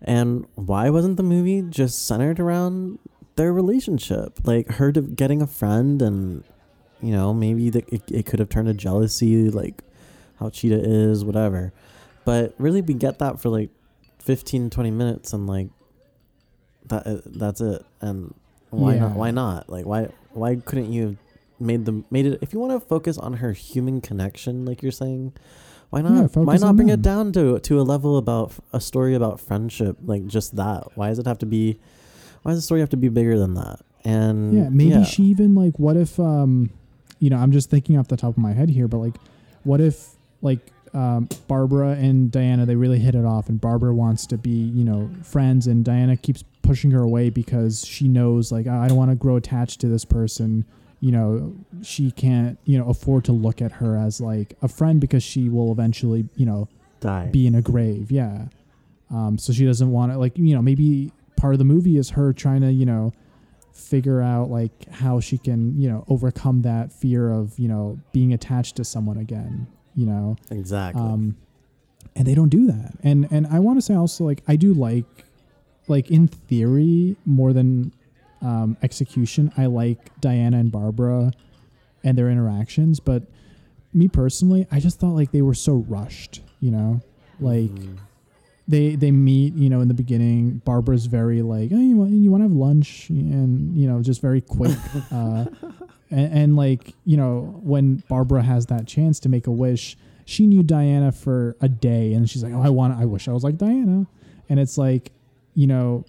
And 0.01 0.47
why 0.55 0.91
wasn't 0.91 1.17
the 1.17 1.23
movie 1.23 1.63
just 1.63 2.07
centered 2.07 2.41
around 2.41 2.99
their 3.37 3.53
relationship? 3.53 4.41
Like 4.45 4.69
her 4.73 4.91
getting 4.91 5.43
a 5.43 5.47
friend, 5.47 6.03
and 6.03 6.43
you 7.01 7.13
know 7.13 7.33
maybe 7.33 7.71
the, 7.71 7.85
it, 7.95 8.03
it 8.11 8.27
could 8.27 8.41
have 8.41 8.49
turned 8.49 8.67
to 8.67 8.75
jealousy, 8.75 9.51
like 9.51 9.83
how 10.41 10.51
Cheetah 10.51 10.83
is, 10.83 11.25
whatever. 11.25 11.73
But 12.25 12.55
really, 12.59 12.83
we 12.83 12.95
get 12.95 13.21
that 13.21 13.41
for 13.41 13.49
like 13.49 13.71
15, 14.19 14.71
20 14.71 14.91
minutes, 14.91 15.33
and 15.33 15.47
like 15.47 15.69
that 16.87 17.07
uh, 17.07 17.21
that's 17.27 17.61
it. 17.61 17.85
And 18.01 18.35
why 18.71 18.99
not? 18.99 19.17
Why 19.17 19.31
not? 19.31 19.69
Like 19.69 19.87
why 19.87 20.09
why 20.33 20.57
couldn't 20.57 20.93
you 20.93 21.03
have 21.07 21.17
made 21.61 21.85
them 21.85 22.05
made 22.11 22.27
it? 22.27 22.39
If 22.43 22.53
you 22.53 22.61
want 22.61 22.73
to 22.73 22.81
focus 22.81 23.19
on 23.19 23.35
her 23.35 23.53
human 23.53 24.01
connection, 24.01 24.65
like 24.65 24.83
you're 24.83 24.93
saying, 24.93 25.33
why 25.91 26.01
Yeah, 26.01 26.23
not? 26.23 26.37
why 26.37 26.57
not 26.57 26.77
bring 26.77 26.89
them. 26.89 26.99
it 27.01 27.03
down 27.03 27.33
to 27.33 27.59
to 27.61 27.81
a 27.81 27.83
level 27.83 28.17
about 28.17 28.53
a 28.73 28.81
story 28.81 29.15
about 29.15 29.41
friendship, 29.41 29.97
like 30.05 30.27
just 30.27 30.57
that? 30.57 30.97
Why 30.97 31.09
does 31.09 31.19
it 31.19 31.27
have 31.27 31.39
to 31.39 31.47
be? 31.47 31.79
Why 32.43 32.53
does 32.53 32.59
the 32.59 32.63
story 32.63 32.81
have 32.81 32.91
to 32.91 32.97
be 32.97 33.09
bigger 33.09 33.39
than 33.39 33.55
that? 33.55 33.81
And 34.05 34.53
Yeah, 34.55 34.69
maybe 34.71 35.05
she 35.05 35.23
even 35.25 35.55
like 35.55 35.79
what 35.79 35.97
if 35.97 36.19
um 36.19 36.71
you 37.21 37.31
know, 37.31 37.37
I'm 37.37 37.53
just 37.53 37.71
thinking 37.71 37.97
off 37.99 38.09
the 38.09 38.17
top 38.17 38.31
of 38.31 38.39
my 38.39 38.53
head 38.53 38.69
here, 38.69 38.89
but 38.89 38.99
like 38.99 39.15
what 39.63 39.81
if 39.81 40.17
like 40.41 40.59
um, 40.95 41.29
Barbara 41.49 41.93
and 41.93 42.31
Diana 42.31 42.67
they 42.67 42.77
really 42.77 42.99
hit 42.99 43.15
it 43.15 43.25
off 43.25 43.49
and 43.49 43.61
Barbara 43.61 43.95
wants 43.95 44.27
to 44.27 44.37
be, 44.39 44.51
you 44.51 44.85
know, 44.85 45.11
friends 45.23 45.67
and 45.67 45.85
Diana 45.85 46.17
keeps 46.17 46.45
pushing 46.63 46.91
her 46.91 47.01
away 47.01 47.31
because 47.31 47.85
she 47.85 48.09
knows 48.09 48.53
like 48.53 48.67
I 48.67 48.89
don't 48.89 48.97
want 48.97 49.11
to 49.11 49.17
grow 49.17 49.37
attached 49.37 49.81
to 49.81 49.89
this 49.89 50.05
person. 50.05 50.65
You 51.01 51.11
know, 51.11 51.55
she 51.83 52.11
can't, 52.13 52.59
you 52.65 52.79
know, 52.79 52.89
afford 52.89 53.25
to 53.25 53.33
look 53.33 53.61
at 53.61 53.73
her 53.73 53.97
as 53.97 54.21
like 54.21 54.57
a 54.63 54.69
friend 54.69 55.01
because 55.01 55.23
she 55.23 55.49
will 55.49 55.73
eventually, 55.73 56.29
you 56.37 56.47
know, 56.47 56.69
die. 57.01 57.27
be 57.33 57.47
in 57.47 57.55
a 57.55 57.63
grave. 57.63 58.11
Yeah. 58.11 58.47
Um, 59.11 59.37
so 59.37 59.53
she 59.53 59.67
doesn't 59.67 59.91
want 59.91 60.13
to 60.13 60.19
like 60.19 60.37
you 60.39 60.55
know 60.55 60.63
maybe 60.63 61.13
part 61.37 61.55
of 61.55 61.59
the 61.59 61.65
movie 61.65 61.97
is 61.99 62.11
her 62.11 62.33
trying 62.33 62.61
to 62.63 62.73
you 62.73 62.87
know 62.87 63.13
figure 63.73 64.23
out 64.23 64.51
like 64.51 64.89
how 64.91 65.21
she 65.21 65.39
can 65.39 65.79
you 65.79 65.89
know 65.89 66.05
overcome 66.09 66.63
that 66.63 66.93
fear 66.93 67.31
of 67.31 67.59
you 67.59 67.69
know 67.69 67.99
being 68.13 68.33
attached 68.33 68.77
to 68.77 68.85
someone 68.85 69.19
again. 69.19 69.67
You 69.95 70.07
know, 70.07 70.37
exactly. 70.51 71.03
um, 71.03 71.37
and 72.17 72.27
they 72.27 72.35
don't 72.35 72.49
do 72.49 72.67
that. 72.67 72.93
And 73.03 73.29
and 73.31 73.47
I 73.47 73.59
want 73.59 73.79
to 73.79 73.83
say 73.83 73.95
also 73.95 74.25
like 74.25 74.43
I 74.49 74.57
do 74.57 74.73
like 74.75 75.05
like 75.89 76.11
in 76.11 76.29
theory 76.29 77.17
more 77.27 77.53
than 77.53 77.93
um, 78.41 78.77
execution. 78.83 79.53
I 79.57 79.67
like 79.67 80.19
Diana 80.21 80.59
and 80.59 80.73
Barbara 80.73 81.33
and 82.05 82.17
their 82.19 82.31
interactions, 82.31 82.99
but 83.01 83.23
me 83.95 84.09
personally, 84.09 84.67
I 84.71 84.81
just 84.81 84.99
thought 84.99 85.15
like 85.15 85.33
they 85.33 85.43
were 85.43 85.55
so 85.55 85.75
rushed. 85.89 86.41
You 86.61 86.71
know, 86.71 87.01
like 87.41 87.71
Mhm. 87.71 87.99
they 88.67 88.95
they 88.97 89.11
meet. 89.11 89.55
You 89.55 89.69
know, 89.69 89.81
in 89.81 89.89
the 89.89 89.95
beginning, 89.95 90.63
Barbara's 90.65 91.07
very 91.07 91.43
like, 91.43 91.71
oh, 91.73 91.79
you 91.79 91.97
want 91.97 92.11
you 92.13 92.31
want 92.31 92.41
to 92.43 92.49
have 92.49 92.57
lunch, 92.57 93.11
and 93.11 93.77
you 93.77 93.87
know, 93.89 94.01
just 94.03 94.21
very 94.23 94.41
quick. 94.41 94.79
uh, 95.13 95.47
and, 96.13 96.33
and 96.33 96.57
like 96.57 96.95
you 97.05 97.17
know, 97.17 97.61
when 97.63 98.03
Barbara 98.09 98.43
has 98.43 98.67
that 98.67 98.87
chance 98.87 99.19
to 99.21 99.29
make 99.29 99.47
a 99.47 99.51
wish, 99.51 99.97
she 100.25 100.47
knew 100.47 100.63
Diana 100.63 101.11
for 101.13 101.57
a 101.61 101.69
day, 101.69 102.13
and 102.13 102.29
she's 102.29 102.43
like, 102.43 102.53
oh, 102.53 102.63
I 102.63 102.69
want, 102.69 102.99
I 102.99 103.05
wish 103.05 103.29
I 103.29 103.33
was 103.33 103.43
like 103.43 103.59
Diana, 103.59 104.07
and 104.49 104.61
it's 104.61 104.79
like, 104.79 105.13
you 105.55 105.67
know, 105.67 106.05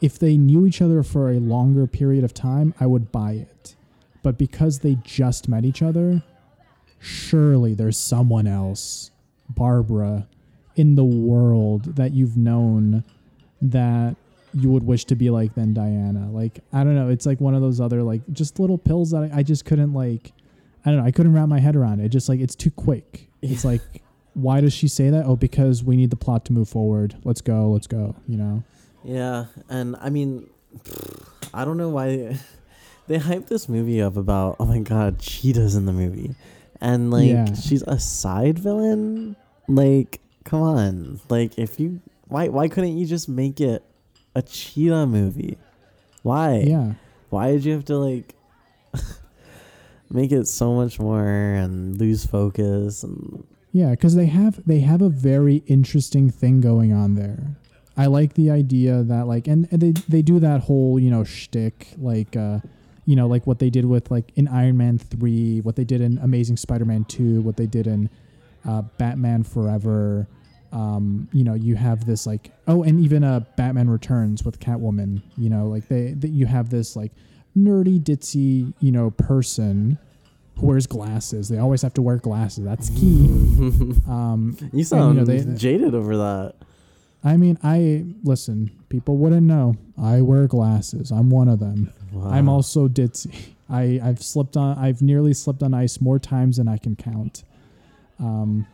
if 0.00 0.18
they 0.18 0.36
knew 0.36 0.66
each 0.66 0.82
other 0.82 1.02
for 1.02 1.30
a 1.30 1.40
longer 1.40 1.86
period 1.86 2.24
of 2.24 2.34
time, 2.34 2.74
I 2.78 2.86
would 2.86 3.10
buy 3.10 3.32
it. 3.32 3.74
But 4.22 4.36
because 4.36 4.80
they 4.80 4.96
just 5.02 5.48
met 5.48 5.64
each 5.64 5.80
other, 5.82 6.22
surely 6.98 7.74
there's 7.74 7.96
someone 7.96 8.46
else, 8.46 9.10
Barbara, 9.48 10.28
in 10.76 10.94
the 10.94 11.04
world 11.04 11.96
that 11.96 12.12
you've 12.12 12.36
known 12.36 13.04
that 13.62 14.16
you 14.54 14.70
would 14.70 14.82
wish 14.82 15.04
to 15.06 15.14
be 15.14 15.30
like 15.30 15.54
than 15.54 15.72
Diana. 15.74 16.30
Like, 16.30 16.60
I 16.72 16.82
don't 16.84 16.94
know. 16.94 17.08
It's 17.08 17.26
like 17.26 17.40
one 17.40 17.54
of 17.54 17.62
those 17.62 17.80
other, 17.80 18.02
like, 18.02 18.22
just 18.32 18.58
little 18.58 18.78
pills 18.78 19.10
that 19.12 19.30
I, 19.32 19.38
I 19.38 19.42
just 19.42 19.64
couldn't, 19.64 19.92
like, 19.92 20.32
I 20.84 20.90
don't 20.90 20.98
know. 21.00 21.04
I 21.04 21.10
couldn't 21.10 21.32
wrap 21.32 21.48
my 21.48 21.60
head 21.60 21.76
around 21.76 22.00
it. 22.00 22.08
Just 22.08 22.28
like, 22.28 22.40
it's 22.40 22.54
too 22.54 22.70
quick. 22.70 23.28
It's 23.42 23.64
like, 23.64 23.82
why 24.34 24.60
does 24.60 24.72
she 24.72 24.88
say 24.88 25.10
that? 25.10 25.24
Oh, 25.26 25.36
because 25.36 25.84
we 25.84 25.96
need 25.96 26.10
the 26.10 26.16
plot 26.16 26.44
to 26.46 26.52
move 26.52 26.68
forward. 26.68 27.16
Let's 27.24 27.40
go. 27.40 27.70
Let's 27.70 27.86
go. 27.86 28.16
You 28.26 28.36
know? 28.38 28.62
Yeah, 29.04 29.46
and 29.68 29.96
I 30.00 30.10
mean, 30.10 30.48
I 31.54 31.64
don't 31.64 31.76
know 31.78 31.88
why 31.88 32.36
they 33.06 33.18
hype 33.18 33.46
this 33.46 33.68
movie 33.68 34.02
up 34.02 34.16
about 34.16 34.56
oh 34.60 34.66
my 34.66 34.78
god, 34.80 35.18
cheetahs 35.18 35.74
in 35.74 35.86
the 35.86 35.92
movie, 35.92 36.34
and 36.82 37.10
like 37.10 37.28
Yeah. 37.28 37.54
she's 37.54 37.82
a 37.82 37.98
side 37.98 38.58
villain. 38.58 39.36
Like, 39.68 40.20
come 40.44 40.60
on, 40.62 41.20
like 41.30 41.58
if 41.58 41.80
you 41.80 42.00
why 42.28 42.48
why 42.48 42.68
couldn't 42.68 42.98
you 42.98 43.06
just 43.06 43.26
make 43.28 43.58
it 43.60 43.82
a 44.34 44.42
cheetah 44.42 45.06
movie? 45.06 45.58
Why? 46.22 46.58
Yeah. 46.58 46.94
Why 47.30 47.52
did 47.52 47.64
you 47.64 47.72
have 47.72 47.84
to 47.86 47.96
like 47.96 48.34
make 50.10 50.32
it 50.32 50.46
so 50.46 50.74
much 50.74 50.98
more 50.98 51.24
and 51.24 51.98
lose 51.98 52.26
focus 52.26 53.02
and 53.02 53.46
Yeah, 53.72 53.90
because 53.90 54.14
they 54.14 54.26
have 54.26 54.60
they 54.66 54.80
have 54.80 55.02
a 55.02 55.08
very 55.08 55.62
interesting 55.66 56.30
thing 56.30 56.60
going 56.60 56.92
on 56.92 57.14
there. 57.14 57.56
I 57.96 58.06
like 58.06 58.34
the 58.34 58.50
idea 58.50 59.02
that 59.02 59.26
like, 59.26 59.46
and, 59.46 59.68
and 59.70 59.80
they 59.80 59.92
they 60.08 60.22
do 60.22 60.40
that 60.40 60.62
whole 60.62 60.98
you 60.98 61.10
know 61.10 61.24
shtick 61.24 61.88
like, 61.98 62.36
uh, 62.36 62.60
you 63.06 63.16
know, 63.16 63.26
like 63.26 63.46
what 63.46 63.58
they 63.58 63.70
did 63.70 63.84
with 63.84 64.10
like 64.10 64.32
in 64.36 64.48
Iron 64.48 64.76
Man 64.76 64.98
three, 64.98 65.60
what 65.60 65.76
they 65.76 65.84
did 65.84 66.00
in 66.00 66.18
Amazing 66.18 66.56
Spider 66.56 66.84
Man 66.84 67.04
two, 67.04 67.40
what 67.42 67.56
they 67.56 67.66
did 67.66 67.86
in 67.86 68.10
uh, 68.66 68.82
Batman 68.98 69.42
Forever. 69.42 70.26
Um, 70.72 71.28
you 71.32 71.42
know, 71.44 71.54
you 71.54 71.74
have 71.76 72.06
this 72.06 72.26
like 72.26 72.50
oh, 72.68 72.82
and 72.84 73.00
even 73.00 73.24
uh, 73.24 73.40
Batman 73.56 73.90
Returns 73.90 74.44
with 74.44 74.60
Catwoman. 74.60 75.22
You 75.36 75.50
know, 75.50 75.66
like 75.66 75.88
they, 75.88 76.12
they 76.12 76.28
you 76.28 76.46
have 76.46 76.70
this 76.70 76.94
like 76.96 77.12
nerdy 77.56 78.00
ditzy 78.00 78.72
you 78.80 78.92
know 78.92 79.10
person 79.10 79.98
who 80.56 80.66
wears 80.66 80.86
glasses. 80.86 81.48
They 81.48 81.58
always 81.58 81.82
have 81.82 81.94
to 81.94 82.02
wear 82.02 82.16
glasses. 82.18 82.64
That's 82.64 82.90
key. 82.90 83.26
Um, 84.08 84.56
you 84.72 84.84
sound 84.84 85.18
know, 85.18 85.24
they- 85.24 85.44
jaded 85.54 85.94
over 85.94 86.16
that. 86.16 86.54
I 87.22 87.36
mean, 87.36 87.58
I 87.62 88.06
listen. 88.24 88.70
People 88.88 89.16
wouldn't 89.18 89.42
know. 89.46 89.76
I 90.00 90.22
wear 90.22 90.46
glasses. 90.46 91.10
I'm 91.10 91.28
one 91.30 91.48
of 91.48 91.58
them. 91.60 91.92
I'm 92.22 92.48
also 92.48 92.88
ditzy. 92.88 93.34
I 93.70 94.00
I've 94.02 94.22
slipped 94.22 94.56
on. 94.56 94.78
I've 94.78 95.02
nearly 95.02 95.34
slipped 95.34 95.62
on 95.62 95.74
ice 95.74 96.00
more 96.00 96.18
times 96.18 96.56
than 96.56 96.66
I 96.68 96.78
can 96.78 96.96
count. 96.96 97.44
Um, 98.18 98.66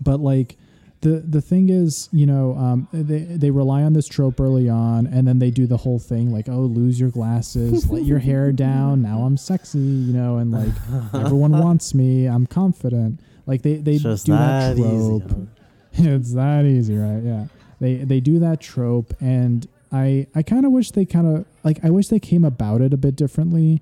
but 0.00 0.18
like 0.20 0.56
the 1.02 1.20
the 1.26 1.40
thing 1.40 1.70
is, 1.70 2.08
you 2.12 2.26
know, 2.26 2.54
um, 2.56 2.88
they 2.92 3.20
they 3.20 3.50
rely 3.50 3.82
on 3.82 3.92
this 3.94 4.06
trope 4.06 4.38
early 4.40 4.68
on, 4.68 5.06
and 5.06 5.26
then 5.26 5.38
they 5.38 5.50
do 5.50 5.66
the 5.66 5.78
whole 5.78 5.98
thing 5.98 6.30
like, 6.32 6.48
oh, 6.48 6.60
lose 6.60 7.00
your 7.00 7.10
glasses, 7.10 7.88
let 7.90 8.04
your 8.04 8.18
hair 8.18 8.52
down. 8.68 9.00
Now 9.02 9.20
I'm 9.22 9.36
sexy, 9.36 9.78
you 9.78 10.12
know, 10.12 10.36
and 10.36 10.50
like 10.50 10.72
everyone 11.14 11.52
wants 11.52 11.94
me. 11.94 12.26
I'm 12.26 12.46
confident. 12.46 13.20
Like 13.46 13.62
they 13.62 13.76
they 13.76 13.96
Just 13.98 14.26
do 14.26 14.32
that, 14.32 14.76
that 14.76 14.78
easy, 14.78 15.18
trope. 15.20 15.30
huh? 15.30 15.36
it's 16.16 16.34
that 16.34 16.64
easy, 16.66 16.96
right? 16.96 17.22
Yeah. 17.22 17.46
They 17.80 17.96
they 17.96 18.20
do 18.20 18.38
that 18.40 18.60
trope 18.60 19.14
and 19.20 19.66
I 19.90 20.26
I 20.34 20.42
kind 20.42 20.66
of 20.66 20.72
wish 20.72 20.90
they 20.90 21.06
kind 21.06 21.26
of 21.26 21.46
like 21.64 21.82
I 21.82 21.88
wish 21.90 22.08
they 22.08 22.20
came 22.20 22.44
about 22.44 22.82
it 22.82 22.92
a 22.92 22.98
bit 22.98 23.16
differently. 23.16 23.80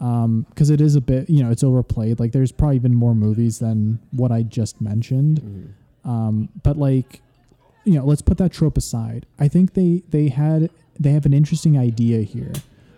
Um 0.00 0.46
cuz 0.54 0.70
it 0.70 0.80
is 0.80 0.94
a 0.94 1.00
bit, 1.00 1.28
you 1.28 1.42
know, 1.42 1.50
it's 1.50 1.64
overplayed. 1.64 2.20
Like 2.20 2.30
there's 2.32 2.52
probably 2.52 2.76
even 2.76 2.94
more 2.94 3.14
movies 3.16 3.58
than 3.58 3.98
what 4.12 4.30
I 4.30 4.44
just 4.44 4.80
mentioned. 4.80 5.74
Um 6.04 6.48
but 6.62 6.76
like 6.76 7.20
you 7.84 7.94
know, 7.94 8.04
let's 8.04 8.22
put 8.22 8.38
that 8.38 8.52
trope 8.52 8.76
aside. 8.76 9.26
I 9.38 9.48
think 9.48 9.74
they 9.74 10.02
they 10.08 10.28
had 10.28 10.70
they 10.98 11.10
have 11.10 11.26
an 11.26 11.32
interesting 11.32 11.78
idea 11.78 12.22
here 12.22 12.52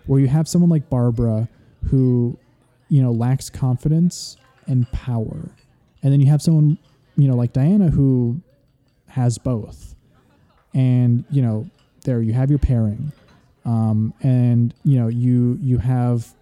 where 0.07 0.21
you 0.21 0.29
have 0.29 0.47
someone 0.47 0.71
like 0.71 0.91
Barbara 0.91 1.49
who 1.87 2.39
you 2.89 3.03
know 3.03 3.13
lacks 3.13 3.49
confidence 3.51 4.37
and 4.67 4.91
power. 4.93 5.51
And 6.03 6.13
then 6.13 6.21
you 6.21 6.27
have 6.29 6.43
someone, 6.43 6.79
you 7.17 7.29
know, 7.29 7.35
like 7.35 7.53
Diana 7.53 7.91
who 7.91 8.41
has 9.09 9.39
both. 9.39 9.95
And, 10.75 11.25
you 11.31 11.41
know, 11.41 11.69
there 12.05 12.21
you 12.21 12.33
have 12.33 12.51
your 12.51 12.59
pairing. 12.59 13.13
Um, 13.65 14.13
and, 14.23 14.75
you 14.85 14.99
know, 14.99 15.09
you 15.09 15.59
you 15.63 15.79
have 15.79 16.35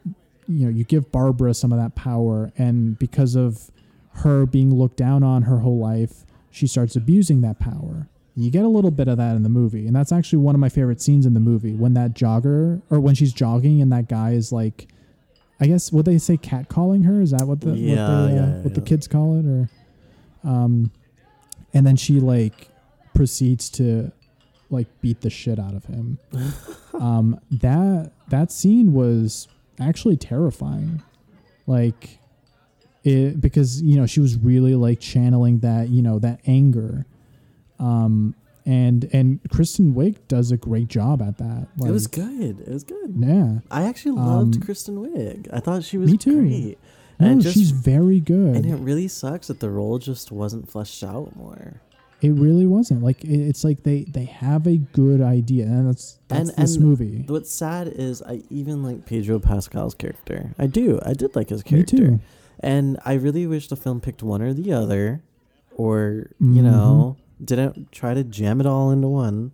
you 0.49 0.66
know, 0.66 0.71
you 0.71 0.85
give 0.85 1.12
Barbara 1.12 1.54
some 1.54 1.73
of 1.73 1.78
that 1.78 1.95
power 1.95 2.50
and 2.59 2.99
because 2.99 3.37
of 3.37 3.71
her 4.16 4.45
being 4.45 4.75
looked 4.75 4.97
down 4.97 5.23
on 5.23 5.42
her 5.42 5.59
whole 5.61 5.78
life, 5.78 6.25
she 6.52 6.66
starts 6.66 6.94
abusing 6.94 7.40
that 7.40 7.59
power. 7.59 8.09
You 8.37 8.50
get 8.50 8.64
a 8.64 8.68
little 8.68 8.90
bit 8.90 9.09
of 9.09 9.16
that 9.18 9.35
in 9.37 9.42
the 9.42 9.49
movie, 9.49 9.87
and 9.87 9.97
that's 9.97 10.12
actually 10.12 10.38
one 10.38 10.54
of 10.54 10.61
my 10.61 10.68
favorite 10.68 11.02
scenes 11.02 11.26
in 11.26 11.35
the 11.35 11.40
movie 11.40 11.75
when 11.75 11.94
that 11.94 12.14
jogger 12.14 12.80
or 12.88 13.00
when 13.00 13.14
she's 13.14 13.32
jogging 13.32 13.82
and 13.82 13.92
that 13.92 14.09
guy 14.09 14.30
is 14.30 14.52
like 14.52 14.87
I 15.61 15.66
guess 15.66 15.92
what 15.92 16.04
they 16.06 16.18
say 16.18 16.37
catcalling 16.37 17.04
her 17.04 17.21
is 17.21 17.30
that 17.32 17.47
what 17.47 17.61
the 17.61 17.73
Yeah, 17.73 17.90
what, 17.90 18.28
the, 18.28 18.35
yeah, 18.35 18.42
uh, 18.42 18.47
yeah, 18.47 18.62
what 18.62 18.75
the 18.75 18.80
kids 18.80 19.06
call 19.06 19.38
it 19.38 19.47
or 19.47 19.68
um 20.44 20.90
and 21.75 21.87
then 21.87 21.97
she 21.97 22.21
like 22.21 22.68
proceeds 23.14 23.71
to 23.71 24.11
like 24.71 24.88
beat 25.00 25.21
the 25.21 25.30
shit 25.30 25.59
out 25.59 25.75
of 25.75 25.85
him. 25.85 26.18
um 26.94 27.38
that 27.50 28.12
that 28.28 28.50
scene 28.50 28.92
was 28.92 29.47
actually 29.78 30.16
terrifying. 30.16 31.02
Like 31.66 32.18
it 33.04 33.40
because 33.40 33.82
you 33.82 33.97
know 33.97 34.06
she 34.06 34.21
was 34.21 34.37
really 34.38 34.75
like 34.75 35.00
channeling 35.00 35.59
that, 35.61 35.88
you 35.88 36.02
know, 36.02 36.18
that 36.21 36.40
anger. 36.47 37.06
Um 37.78 38.35
and 38.64 39.09
and 39.12 39.40
Kristen 39.50 39.94
Wiig 39.94 40.16
does 40.28 40.52
a 40.52 40.56
great 40.56 40.88
job 40.88 41.21
at 41.21 41.38
that. 41.38 41.66
Like, 41.78 41.90
it 41.90 41.92
was 41.92 42.06
good. 42.06 42.61
It 42.61 42.68
was 42.68 42.85
good. 42.85 43.14
yeah. 43.18 43.59
I 43.71 43.85
actually 43.85 44.12
loved 44.12 44.54
Um, 44.56 44.62
Kristen 44.62 44.97
Wiig. 44.99 45.49
I 45.52 45.59
thought 45.61 45.82
she 45.82 45.99
was 45.99 46.12
me 46.12 46.16
too. 46.16 46.40
great. 46.42 46.78
No, 47.18 47.26
and 47.28 47.40
just, 47.42 47.54
she's 47.56 47.71
very 47.73 48.21
good. 48.21 48.56
and 48.56 48.66
it 48.66 48.76
really 48.76 49.06
sucks 49.09 49.49
that 49.49 49.61
the 49.61 49.71
role 49.71 49.99
just 49.99 50.32
wasn't 50.32 50.71
fleshed 50.71 51.02
out 51.04 51.35
more. 51.37 51.80
It 52.21 52.30
really 52.30 52.66
wasn't. 52.66 53.02
Like 53.02 53.25
it, 53.25 53.37
it's 53.37 53.64
like 53.64 53.82
they 53.82 54.04
they 54.04 54.25
have 54.26 54.68
a 54.68 54.76
good 54.76 55.21
idea, 55.21 55.64
and 55.64 55.88
that's 55.88 56.18
that's 56.28 56.50
And- 56.50 56.59
this 56.59 56.76
and 56.76 56.85
movie. 56.85 57.25
What's 57.26 57.50
sad 57.52 57.88
is 57.88 58.23
I 58.23 58.42
even 58.49 58.85
like 58.85 59.06
Pedro 59.06 59.40
Pascal's 59.40 59.94
character. 59.94 60.54
I 60.56 60.68
do. 60.68 61.00
I 61.04 61.14
did 61.14 61.35
like 61.35 61.49
his 61.49 61.64
character. 61.64 61.97
Me 61.97 62.06
too. 62.09 62.21
And 62.62 62.99
I 63.04 63.14
really 63.14 63.47
wish 63.47 63.69
the 63.69 63.76
film 63.76 64.00
picked 64.00 64.23
one 64.23 64.40
or 64.42 64.52
the 64.54 64.73
other, 64.73 65.23
or 65.75 66.31
Mm-hmm. 66.40 66.57
you 66.57 66.62
know, 66.62 67.16
didn't 67.45 67.90
try 67.92 68.14
to 68.14 68.23
jam 68.25 68.61
it 68.61 68.66
all 68.66 68.90
into 68.90 69.09
one. 69.09 69.52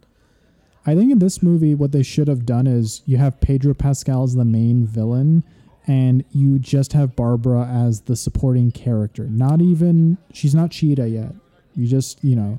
I 0.87 0.95
think 0.95 1.11
in 1.12 1.19
this 1.19 1.43
movie, 1.43 1.75
what 1.75 1.93
they 1.93 2.03
should 2.03 2.29
have 2.29 2.45
done 2.47 2.67
is 2.67 3.03
you 3.07 3.17
have 3.19 3.41
Pedro 3.41 3.75
Pascal 3.75 4.25
as 4.25 4.35
the 4.35 4.45
main 4.45 4.87
villain, 4.87 5.43
and 5.87 6.25
you 6.33 6.59
just 6.59 6.93
have 6.93 7.17
Barbara 7.17 7.67
as 7.67 8.03
the 8.03 8.17
supporting 8.17 8.71
character. 8.73 9.25
Not 9.25 9.61
even 9.62 10.19
she's 10.33 10.55
not 10.55 10.71
Cheetah 10.71 11.09
yet. 11.09 11.33
You 11.75 11.87
just 11.87 12.23
you 12.23 12.37
know, 12.37 12.59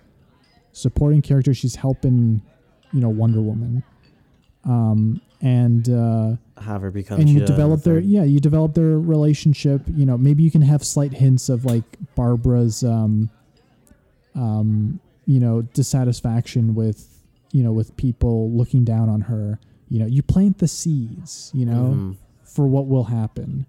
supporting 0.72 1.22
character. 1.22 1.54
She's 1.54 1.76
helping, 1.76 2.42
you 2.92 3.02
know, 3.02 3.10
Wonder 3.10 3.42
Woman. 3.42 3.84
Um 4.64 5.22
and 5.42 5.88
uh, 5.90 6.36
Have 6.62 6.82
her 6.82 6.92
become. 6.92 7.20
and 7.20 7.30
you 7.30 7.36
Cheetah 7.40 7.46
in 7.46 7.46
the 7.46 7.52
develop 7.54 7.84
their 7.84 8.00
yeah 8.00 8.24
you 8.24 8.40
develop 8.40 8.74
their 8.74 9.00
relationship 9.00 9.82
you 9.88 10.06
know 10.06 10.18
maybe 10.18 10.44
you 10.44 10.52
can 10.52 10.62
have 10.62 10.84
slight 10.84 11.14
hints 11.14 11.50
of 11.50 11.66
like 11.66 11.84
barbara's 12.16 12.84
um 12.84 13.30
um 14.36 15.00
you 15.26 15.40
know 15.40 15.62
dissatisfaction 15.62 16.76
with 16.76 17.08
you 17.52 17.64
know 17.64 17.72
with 17.72 17.96
people 17.98 18.52
looking 18.52 18.84
down 18.84 19.10
on 19.10 19.22
her 19.22 19.60
you 19.90 20.00
know 20.00 20.06
you 20.06 20.22
plant 20.22 20.58
the 20.60 20.68
seeds 20.68 21.52
you 21.54 21.66
know 21.66 21.94
Mhm. 21.96 22.16
for 22.44 22.68
what 22.68 22.88
will 22.88 23.06
happen 23.06 23.66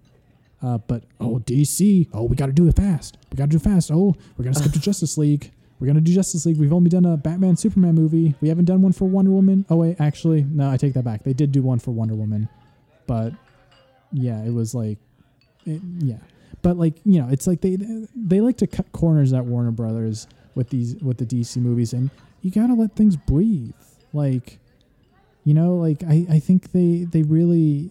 uh, 0.62 0.78
but 0.78 1.04
oh 1.20 1.38
dc 1.44 2.09
oh 2.12 2.25
we 2.25 2.37
got 2.37 2.47
to 2.47 2.52
do 2.52 2.68
it 2.68 2.76
fast 2.76 3.16
we 3.32 3.37
got 3.37 3.44
to 3.44 3.50
do 3.50 3.56
it 3.56 3.62
fast 3.62 3.90
oh 3.90 4.14
we're 4.37 4.44
gonna 4.44 4.54
skip 4.54 4.73
to 4.78 4.80
justice 4.80 5.16
league 5.16 5.50
we're 5.78 5.87
gonna 5.87 6.02
do 6.02 6.12
Justice 6.12 6.44
League. 6.44 6.59
We've 6.59 6.75
only 6.75 6.90
done 6.90 7.06
a 7.06 7.16
Batman 7.16 7.56
Superman 7.56 7.94
movie. 7.94 8.35
We 8.42 8.50
haven't 8.50 8.66
done 8.66 8.82
one 8.82 8.92
for 8.92 9.06
Wonder 9.06 9.30
Woman. 9.30 9.64
Oh 9.70 9.76
wait, 9.76 9.99
actually, 9.99 10.42
no, 10.42 10.68
I 10.70 10.76
take 10.76 10.92
that 10.92 11.04
back. 11.04 11.25
They 11.25 11.32
did 11.32 11.52
do 11.52 11.62
one 11.62 11.78
for 11.78 11.90
Wonder 11.92 12.14
Woman, 12.14 12.50
but 13.07 13.33
yeah, 14.12 14.42
it 14.45 14.52
was 14.52 14.75
like, 14.75 14.99
it, 15.66 15.80
yeah, 15.99 16.19
but 16.62 16.76
like 16.76 16.95
you 17.04 17.21
know, 17.21 17.28
it's 17.30 17.47
like 17.47 17.61
they 17.61 17.76
they 18.14 18.40
like 18.40 18.57
to 18.59 18.66
cut 18.66 18.90
corners 18.92 19.33
at 19.33 19.45
Warner 19.45 19.71
Brothers 19.71 20.26
with 20.54 20.71
these 20.71 20.97
with 20.97 21.19
the 21.19 21.26
DC 21.26 21.57
movies, 21.59 21.92
and 21.92 22.11
you 22.42 22.50
gotta 22.50 22.75
let 22.75 22.97
things 22.97 23.16
breathe. 23.16 23.75
Like, 24.12 24.59
you 25.45 25.54
know, 25.54 25.76
like 25.76 26.02
I 26.04 26.26
I 26.30 26.38
think 26.40 26.73
they 26.73 27.04
they 27.11 27.23
really, 27.23 27.90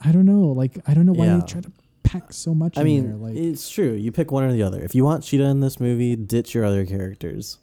I 0.00 0.12
don't 0.12 0.26
know, 0.26 0.48
like 0.52 0.78
I 0.86 0.94
don't 0.94 1.06
know 1.06 1.12
why 1.12 1.26
Yeah. 1.26 1.38
they 1.38 1.46
try 1.46 1.60
to 1.60 1.72
pack 2.02 2.32
so 2.32 2.54
much. 2.54 2.78
I 2.78 2.82
in 2.82 2.86
mean, 2.86 3.06
there. 3.08 3.16
like 3.16 3.36
it's 3.36 3.68
true. 3.68 3.92
You 3.92 4.12
pick 4.12 4.30
one 4.32 4.44
or 4.44 4.52
the 4.52 4.62
other. 4.62 4.82
If 4.82 4.94
you 4.94 5.04
want 5.04 5.24
Cheetah 5.24 5.44
in 5.44 5.60
this 5.60 5.78
movie, 5.80 6.16
ditch 6.16 6.54
your 6.54 6.64
other 6.64 6.86
characters. 6.86 7.58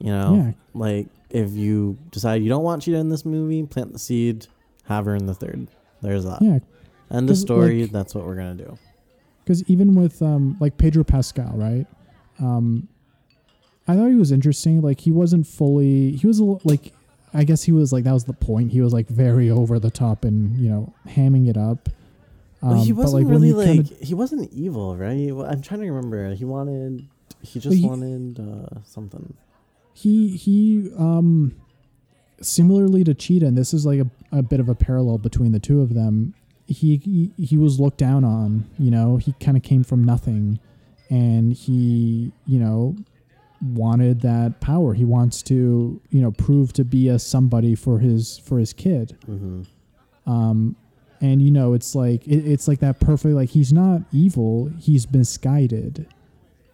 You 0.00 0.10
know, 0.10 0.34
yeah, 0.36 0.52
like 0.72 1.06
if 1.30 1.52
you 1.52 1.98
decide 2.10 2.42
you 2.42 2.48
don't 2.48 2.64
want 2.64 2.82
Cheetah 2.82 2.98
in 2.98 3.08
this 3.10 3.24
movie, 3.24 3.62
plant 3.64 3.92
the 3.92 3.98
seed, 3.98 4.46
have 4.84 5.04
her 5.06 5.14
in 5.14 5.26
the 5.26 5.34
third. 5.34 5.68
There's 6.02 6.24
that. 6.24 6.40
yeah, 6.42 6.58
End 7.10 7.30
of 7.30 7.36
story. 7.36 7.82
like- 7.82 7.92
that's 7.92 8.14
what 8.14 8.26
we're 8.26 8.34
gonna 8.36 8.54
do. 8.54 8.78
because 9.44 9.62
even 9.70 9.94
with 9.94 10.20
um 10.22 10.56
like 10.60 10.76
Pedro 10.78 11.04
Pascal, 11.04 11.52
right? 11.54 11.86
Um, 12.40 12.88
I 13.86 13.94
thought 13.96 14.08
he 14.08 14.14
was 14.16 14.32
interesting. 14.32 14.80
Like 14.82 15.00
he 15.00 15.10
wasn't 15.12 15.46
fully. 15.46 16.12
He 16.12 16.26
was 16.26 16.38
a, 16.38 16.44
li- 16.44 16.60
like, 16.64 16.92
I 17.34 17.44
guess 17.44 17.62
he 17.62 17.72
was 17.72 17.92
like 17.92 18.04
that 18.04 18.12
was 18.12 18.24
the 18.24 18.32
point. 18.32 18.72
He 18.72 18.80
was 18.80 18.92
like 18.92 19.08
very 19.08 19.50
over 19.50 19.78
the 19.78 19.90
top 19.90 20.24
and 20.24 20.56
you 20.58 20.68
know 20.70 20.92
hamming 21.06 21.48
it 21.48 21.56
up. 21.56 21.88
well, 22.62 22.82
he 22.82 22.90
Um, 22.92 22.96
but, 22.96 23.02
wasn't 23.04 23.24
when 23.26 23.34
really 23.34 23.48
you 23.48 23.56
like 23.56 23.66
kinda- 23.88 23.94
he 24.04 24.14
wasn't 24.14 24.52
evil, 24.52 24.96
right? 24.96 25.30
I'm 25.30 25.60
trying 25.62 25.80
to 25.80 25.90
remember. 25.92 26.34
He 26.34 26.44
wanted. 26.44 27.06
He 27.42 27.60
just 27.60 27.76
he- 27.76 27.86
wanted 27.86 28.40
uh, 28.40 28.80
something. 28.84 29.34
he 29.92 30.28
he 30.36 30.90
um 30.98 31.54
similarly 32.40 33.04
to 33.04 33.14
Cheetah, 33.14 33.46
and 33.46 33.56
this 33.56 33.72
is 33.74 33.84
like 33.86 34.00
a, 34.00 34.10
a 34.34 34.42
bit 34.42 34.60
of 34.60 34.68
a 34.68 34.74
parallel 34.74 35.18
between 35.18 35.52
the 35.52 35.60
two 35.60 35.80
of 35.80 35.94
them. 35.94 36.34
He 36.66 36.96
he, 36.96 37.32
he 37.42 37.58
was 37.58 37.78
looked 37.78 37.98
down 37.98 38.24
on, 38.24 38.68
you 38.78 38.90
know. 38.90 39.16
He 39.18 39.32
kind 39.34 39.56
of 39.56 39.62
came 39.62 39.84
from 39.84 40.02
nothing, 40.02 40.58
and 41.10 41.52
he 41.52 42.32
you 42.46 42.58
know 42.58 42.96
wanted 43.62 44.20
that 44.22 44.60
power. 44.60 44.94
He 44.94 45.04
wants 45.04 45.42
to 45.44 46.00
you 46.10 46.22
know 46.22 46.30
prove 46.32 46.72
to 46.74 46.84
be 46.84 47.08
a 47.08 47.18
somebody 47.18 47.74
for 47.74 47.98
his 47.98 48.38
for 48.38 48.58
his 48.58 48.72
kid. 48.72 49.16
hmm 49.26 49.62
Um, 50.26 50.76
and 51.20 51.40
you 51.42 51.50
know 51.50 51.74
it's 51.74 51.94
like 51.94 52.26
it, 52.26 52.46
it's 52.50 52.66
like 52.66 52.80
that 52.80 52.98
perfect 53.00 53.34
like 53.34 53.50
he's 53.50 53.72
not 53.72 54.02
evil. 54.12 54.70
He's 54.78 55.10
misguided. 55.10 56.06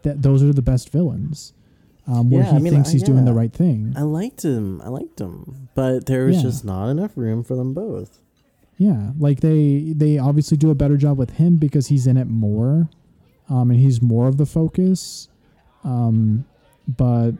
That 0.02 0.22
those 0.22 0.42
are 0.42 0.52
the 0.52 0.62
best 0.62 0.90
villains. 0.90 1.52
Um, 2.12 2.28
where 2.30 2.42
Yeah, 2.42 2.50
he 2.50 2.56
I 2.56 2.58
mean, 2.58 2.72
thinks 2.72 2.90
he's 2.90 3.02
doing 3.04 3.24
the 3.24 3.32
right 3.32 3.52
thing. 3.52 3.92
I 3.96 4.02
liked 4.02 4.42
him. 4.44 4.80
I 4.82 4.88
liked 4.88 5.20
him, 5.20 5.68
but 5.76 6.06
there 6.06 6.24
was 6.26 6.36
Yeah. 6.36 6.42
just 6.42 6.64
not 6.64 6.88
enough 6.88 7.16
room 7.16 7.44
for 7.44 7.54
them 7.54 7.72
both. 7.72 8.18
Yeah, 8.78 9.12
like 9.18 9.40
they 9.40 9.92
they 9.96 10.18
obviously 10.18 10.56
do 10.56 10.70
a 10.70 10.74
better 10.74 10.96
job 10.96 11.18
with 11.18 11.30
him 11.32 11.56
because 11.56 11.86
he's 11.88 12.06
in 12.06 12.16
it 12.16 12.26
more, 12.28 12.88
um, 13.48 13.70
and 13.70 13.78
he's 13.78 14.00
more 14.02 14.26
of 14.26 14.38
the 14.38 14.46
focus. 14.46 15.28
Um, 15.84 16.46
but 16.88 17.32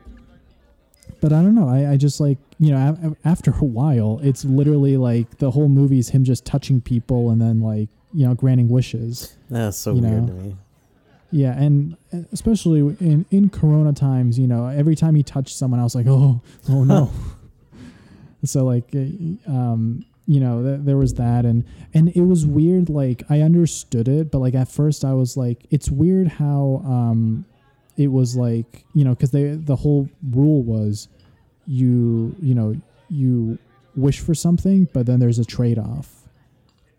but 1.21 1.33
I 1.33 1.43
don't 1.43 1.55
know. 1.55 1.69
I, 1.69 1.93
I 1.93 1.97
just 1.97 2.21
like 2.21 2.39
you 2.59 2.71
know 2.71 2.97
a- 3.03 3.29
after 3.29 3.51
a 3.51 3.65
while, 3.65 4.21
it's 4.23 4.45
literally 4.45 4.97
like 4.97 5.39
the 5.39 5.51
whole 5.51 5.69
movie 5.69 5.99
is 5.99 6.11
him 6.11 6.25
just 6.25 6.45
touching 6.45 6.81
people 6.81 7.31
and 7.31 7.41
then 7.41 7.61
like 7.61 7.89
you 8.13 8.27
know 8.27 8.35
granting 8.35 8.69
wishes. 8.69 9.37
That's 9.49 9.77
so 9.77 9.95
You 9.95 10.03
weird 10.03 10.23
know. 10.23 10.27
to 10.29 10.33
me. 10.35 10.57
Yeah, 11.33 11.57
and 11.57 11.97
uh, 12.13 12.19
especially 12.33 12.81
in 12.81 13.25
in 13.31 13.51
Corona 13.51 13.93
times, 13.93 14.39
you 14.39 14.47
know, 14.47 14.67
every 14.67 14.97
time 14.97 15.15
he 15.15 15.23
touched 15.23 15.57
someone, 15.57 15.81
I 15.81 15.85
was 15.85 15.95
like, 15.95 16.07
oh, 16.09 16.41
oh 16.69 16.85
no. 16.85 17.11
so 18.45 18.65
like, 18.65 18.89
uh, 18.95 19.51
um, 19.51 20.05
you 20.27 20.41
know, 20.41 20.63
th- 20.63 20.81
there 20.83 20.97
was 20.97 21.15
that, 21.15 21.45
and 21.45 21.65
and 21.95 22.09
it 22.17 22.23
was 22.23 22.47
weird. 22.47 22.89
Like 22.89 23.23
I 23.31 23.41
understood 23.41 24.09
it, 24.09 24.31
but 24.31 24.39
like 24.39 24.55
at 24.55 24.69
first 24.69 25.05
I 25.05 25.13
was 25.15 25.37
like, 25.37 25.67
it's 25.71 25.91
weird 25.91 26.29
how 26.29 26.83
um, 26.85 27.45
it 27.97 28.09
was 28.09 28.37
like 28.37 28.85
you 28.95 29.05
know, 29.05 29.11
because 29.11 29.31
they 29.31 29.51
the 29.55 29.77
whole 29.77 30.09
rule 30.31 30.63
was, 30.63 31.09
you 31.67 32.35
you 32.41 32.55
know 32.55 32.75
you 33.09 33.59
wish 33.97 34.21
for 34.21 34.35
something, 34.35 34.89
but 34.93 35.07
then 35.07 35.21
there's 35.21 35.39
a 35.39 35.45
trade 35.45 35.79
off. 35.79 36.29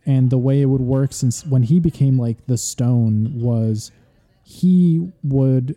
And 0.05 0.29
the 0.29 0.37
way 0.37 0.61
it 0.61 0.65
would 0.65 0.81
work 0.81 1.13
since 1.13 1.45
when 1.45 1.63
he 1.63 1.79
became 1.79 2.17
like 2.17 2.45
the 2.47 2.57
stone 2.57 3.31
was 3.39 3.91
he 4.43 5.11
would 5.23 5.75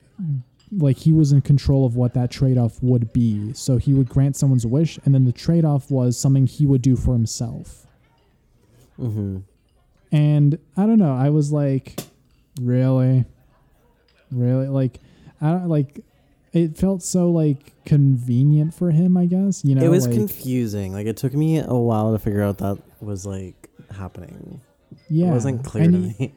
like 0.73 0.97
he 0.99 1.13
was 1.13 1.31
in 1.33 1.41
control 1.41 1.87
of 1.87 1.95
what 1.95 2.15
that 2.15 2.31
trade-off 2.31 2.83
would 2.83 3.13
be 3.13 3.53
so 3.53 3.77
he 3.77 3.95
would 3.95 4.09
grant 4.09 4.35
someone's 4.37 4.67
wish 4.67 4.99
and 5.05 5.15
then 5.15 5.25
the 5.25 5.33
trade-off 5.33 5.91
was 5.91 6.19
something 6.19 6.47
he 6.47 6.67
would 6.67 6.83
do 6.83 6.97
for 6.97 7.13
himself 7.13 7.87
hmm 8.97 9.39
and 10.13 10.59
i 10.77 10.87
don't 10.87 10.99
know 10.99 11.15
i 11.15 11.29
was 11.31 11.53
like 11.53 12.01
really 12.61 13.25
really 14.33 14.69
like 14.69 15.01
i 15.41 15.51
don't 15.51 15.69
like 15.69 16.01
it 16.53 16.77
felt 16.77 17.03
so 17.03 17.31
like 17.31 17.73
convenient 17.85 18.73
for 18.73 18.91
him 18.93 19.17
i 19.17 19.27
guess 19.27 19.65
you 19.65 19.75
know 19.75 19.83
it 19.83 19.89
was 19.89 20.07
like, 20.07 20.17
confusing. 20.17 20.93
Like 20.93 21.07
it 21.07 21.17
took 21.17 21.35
me 21.35 21.59
a 21.59 21.75
while 21.75 22.13
to 22.13 22.19
figure 22.19 22.43
out 22.43 22.59
that 22.59 22.79
was 23.01 23.27
like 23.27 23.69
happening. 23.97 24.61
yeah 25.11 25.27
It 25.29 25.33
wasn't 25.33 25.65
clear 25.65 25.85
and 25.85 25.93
to 25.95 25.99
he- 26.11 26.27
me. 26.27 26.35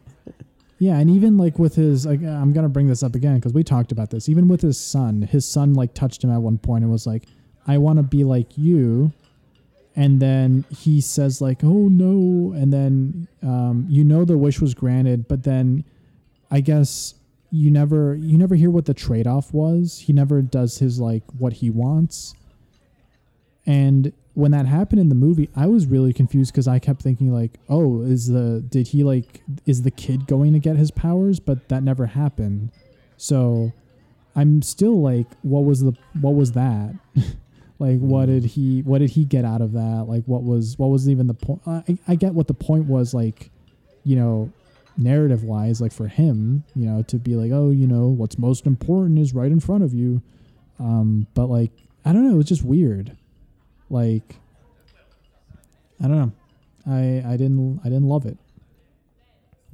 Yeah, 0.79 0.99
and 0.99 1.09
even 1.09 1.37
like 1.37 1.57
with 1.57 1.75
his, 1.75 2.05
like, 2.05 2.21
I'm 2.21 2.53
gonna 2.53 2.69
bring 2.69 2.87
this 2.87 3.01
up 3.01 3.15
again 3.15 3.35
because 3.35 3.53
we 3.53 3.63
talked 3.63 3.91
about 3.91 4.11
this. 4.11 4.29
Even 4.29 4.47
with 4.47 4.61
his 4.61 4.79
son, 4.79 5.23
his 5.23 5.47
son 5.47 5.73
like 5.73 5.93
touched 5.93 6.23
him 6.23 6.31
at 6.31 6.37
one 6.41 6.57
point 6.57 6.83
and 6.83 6.91
was 6.91 7.07
like, 7.07 7.23
"I 7.65 7.77
want 7.79 7.97
to 7.97 8.03
be 8.03 8.23
like 8.23 8.57
you," 8.57 9.11
and 9.95 10.19
then 10.19 10.65
he 10.69 11.01
says 11.01 11.41
like, 11.41 11.63
"Oh 11.63 11.87
no," 11.89 12.53
and 12.53 12.71
then 12.71 13.27
um, 13.41 13.87
you 13.89 14.03
know 14.03 14.23
the 14.23 14.37
wish 14.37 14.61
was 14.61 14.75
granted, 14.75 15.27
but 15.27 15.43
then 15.43 15.83
I 16.51 16.61
guess 16.61 17.15
you 17.51 17.71
never 17.71 18.15
you 18.15 18.37
never 18.37 18.53
hear 18.53 18.69
what 18.69 18.85
the 18.85 18.93
trade 18.93 19.25
off 19.25 19.53
was. 19.53 19.99
He 20.05 20.13
never 20.13 20.43
does 20.43 20.77
his 20.77 20.99
like 20.99 21.23
what 21.39 21.53
he 21.53 21.71
wants, 21.71 22.35
and 23.65 24.13
when 24.37 24.51
that 24.51 24.67
happened 24.67 25.01
in 25.01 25.09
the 25.09 25.15
movie, 25.15 25.49
I 25.55 25.65
was 25.65 25.87
really 25.87 26.13
confused 26.13 26.53
because 26.53 26.67
I 26.67 26.77
kept 26.77 27.01
thinking 27.01 27.33
like, 27.33 27.57
oh, 27.69 28.03
is 28.03 28.27
the 28.27 28.63
did 28.69 28.89
he 28.89 29.03
like 29.03 29.41
is 29.65 29.81
the 29.81 29.89
kid 29.89 30.27
going 30.27 30.53
to 30.53 30.59
get 30.59 30.75
his 30.75 30.91
powers? 30.91 31.39
But 31.39 31.69
that 31.69 31.81
never 31.81 32.05
happened. 32.05 32.69
So 33.17 33.73
I'm 34.35 34.61
still 34.61 35.01
like, 35.01 35.25
what 35.41 35.61
was 35.61 35.81
the 35.81 35.93
what 36.21 36.35
was 36.35 36.51
that? 36.51 36.93
like, 37.79 37.97
what 37.97 38.27
did 38.27 38.45
he 38.45 38.83
what 38.83 38.99
did 38.99 39.09
he 39.09 39.25
get 39.25 39.43
out 39.43 39.61
of 39.61 39.71
that? 39.71 40.05
Like, 40.07 40.25
what 40.25 40.43
was 40.43 40.77
what 40.77 40.91
was 40.91 41.09
even 41.09 41.25
the 41.25 41.33
point? 41.33 41.61
I, 41.65 41.97
I 42.07 42.13
get 42.13 42.35
what 42.35 42.45
the 42.45 42.53
point 42.53 42.85
was, 42.85 43.15
like, 43.15 43.49
you 44.03 44.17
know, 44.17 44.53
narrative 44.99 45.45
wise, 45.45 45.81
like 45.81 45.91
for 45.91 46.09
him, 46.09 46.63
you 46.75 46.85
know, 46.85 47.01
to 47.07 47.17
be 47.17 47.35
like, 47.35 47.51
oh, 47.51 47.71
you 47.71 47.87
know, 47.87 48.05
what's 48.09 48.37
most 48.37 48.67
important 48.67 49.17
is 49.17 49.33
right 49.33 49.51
in 49.51 49.59
front 49.59 49.83
of 49.83 49.95
you. 49.95 50.21
Um, 50.77 51.25
but 51.33 51.47
like, 51.47 51.71
I 52.05 52.13
don't 52.13 52.23
know, 52.23 52.35
it 52.35 52.37
was 52.37 52.45
just 52.45 52.61
weird 52.61 53.17
like 53.89 54.35
I 56.03 56.07
don't 56.07 56.17
know. 56.17 56.31
I 56.85 57.33
I 57.33 57.37
didn't 57.37 57.79
I 57.83 57.89
didn't 57.89 58.07
love 58.07 58.25
it. 58.25 58.37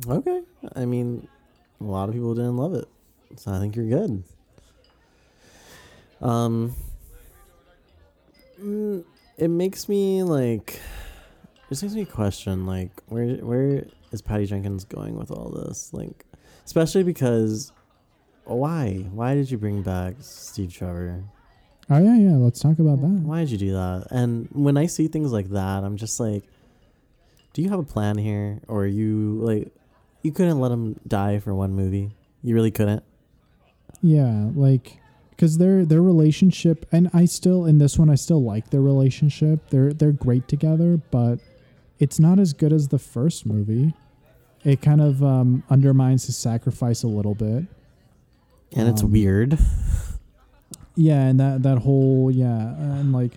Okay. 0.07 0.41
I 0.75 0.85
mean, 0.85 1.27
a 1.79 1.83
lot 1.83 2.09
of 2.09 2.15
people 2.15 2.33
didn't 2.33 2.57
love 2.57 2.73
it. 2.73 2.87
So 3.35 3.51
I 3.51 3.59
think 3.59 3.75
you're 3.75 3.85
good. 3.85 4.23
Um 6.21 6.75
mm, 8.61 9.03
it 9.37 9.49
makes 9.49 9.89
me 9.89 10.23
like 10.23 10.79
it 11.69 11.81
makes 11.81 11.95
me 11.95 12.05
question 12.05 12.65
like 12.65 12.91
where 13.07 13.35
where 13.37 13.85
is 14.11 14.21
Patty 14.21 14.45
Jenkins 14.45 14.85
going 14.85 15.15
with 15.15 15.31
all 15.31 15.49
this? 15.49 15.93
Like 15.93 16.25
especially 16.65 17.03
because 17.03 17.71
why? 18.45 19.07
Why 19.11 19.35
did 19.35 19.49
you 19.49 19.57
bring 19.57 19.81
back 19.81 20.15
Steve 20.19 20.73
Trevor? 20.73 21.23
Oh 21.89 21.97
yeah, 21.99 22.15
yeah. 22.17 22.35
Let's 22.37 22.59
talk 22.59 22.79
about 22.79 23.01
that. 23.01 23.07
Why 23.07 23.41
did 23.41 23.51
you 23.51 23.57
do 23.57 23.73
that? 23.73 24.07
And 24.11 24.47
when 24.51 24.77
I 24.77 24.85
see 24.85 25.07
things 25.07 25.31
like 25.33 25.49
that, 25.49 25.83
I'm 25.83 25.97
just 25.97 26.19
like, 26.19 26.43
do 27.53 27.61
you 27.61 27.69
have 27.69 27.79
a 27.79 27.83
plan 27.83 28.17
here, 28.17 28.61
or 28.67 28.85
you 28.87 29.37
like, 29.41 29.71
you 30.21 30.31
couldn't 30.31 30.59
let 30.59 30.71
him 30.71 30.99
die 31.07 31.39
for 31.39 31.53
one 31.53 31.73
movie? 31.73 32.11
You 32.41 32.55
really 32.55 32.71
couldn't. 32.71 33.03
Yeah, 34.01 34.49
like 34.55 34.97
because 35.31 35.57
their 35.57 35.85
their 35.85 36.01
relationship, 36.01 36.85
and 36.91 37.09
I 37.13 37.25
still 37.25 37.65
in 37.65 37.77
this 37.77 37.97
one 37.99 38.09
I 38.09 38.15
still 38.15 38.43
like 38.43 38.69
their 38.69 38.81
relationship. 38.81 39.69
They're 39.69 39.93
they're 39.93 40.11
great 40.11 40.47
together, 40.47 40.97
but 41.11 41.39
it's 41.99 42.19
not 42.19 42.39
as 42.39 42.53
good 42.53 42.73
as 42.73 42.87
the 42.89 42.99
first 42.99 43.45
movie. 43.45 43.93
It 44.63 44.81
kind 44.81 45.01
of 45.01 45.21
um, 45.23 45.63
undermines 45.69 46.25
his 46.25 46.37
sacrifice 46.37 47.03
a 47.03 47.07
little 47.07 47.35
bit. 47.35 47.65
And 48.75 48.87
it's 48.89 49.03
Um, 49.03 49.11
weird. 49.11 49.59
Yeah, 50.95 51.21
and 51.23 51.39
that 51.39 51.63
that 51.63 51.79
whole 51.79 52.29
yeah, 52.31 52.75
and 52.75 53.11
like, 53.13 53.31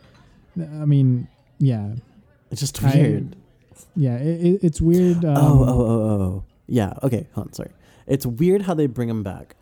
I 0.59 0.85
mean, 0.85 1.29
yeah, 1.59 1.95
It's 2.51 2.61
just 2.61 2.83
I- 2.85 2.95
weird. 2.95 3.37
yeah. 3.95 4.17
It, 4.19 4.45
it, 4.47 4.61
it's 4.65 4.81
weird. 4.81 5.25
Um, 5.25 5.37
oh, 5.37 5.65
oh, 5.65 5.81
oh, 5.81 6.23
oh. 6.23 6.45
Yeah. 6.67 6.93
Okay. 7.03 7.27
Hold 7.35 7.49
on. 7.49 7.53
Sorry. 7.55 7.71
It's 8.07 8.27
weird 8.27 8.63
how 8.63 8.75
they 8.75 8.87
bring 8.87 9.09
him 9.09 9.23
back. 9.23 9.55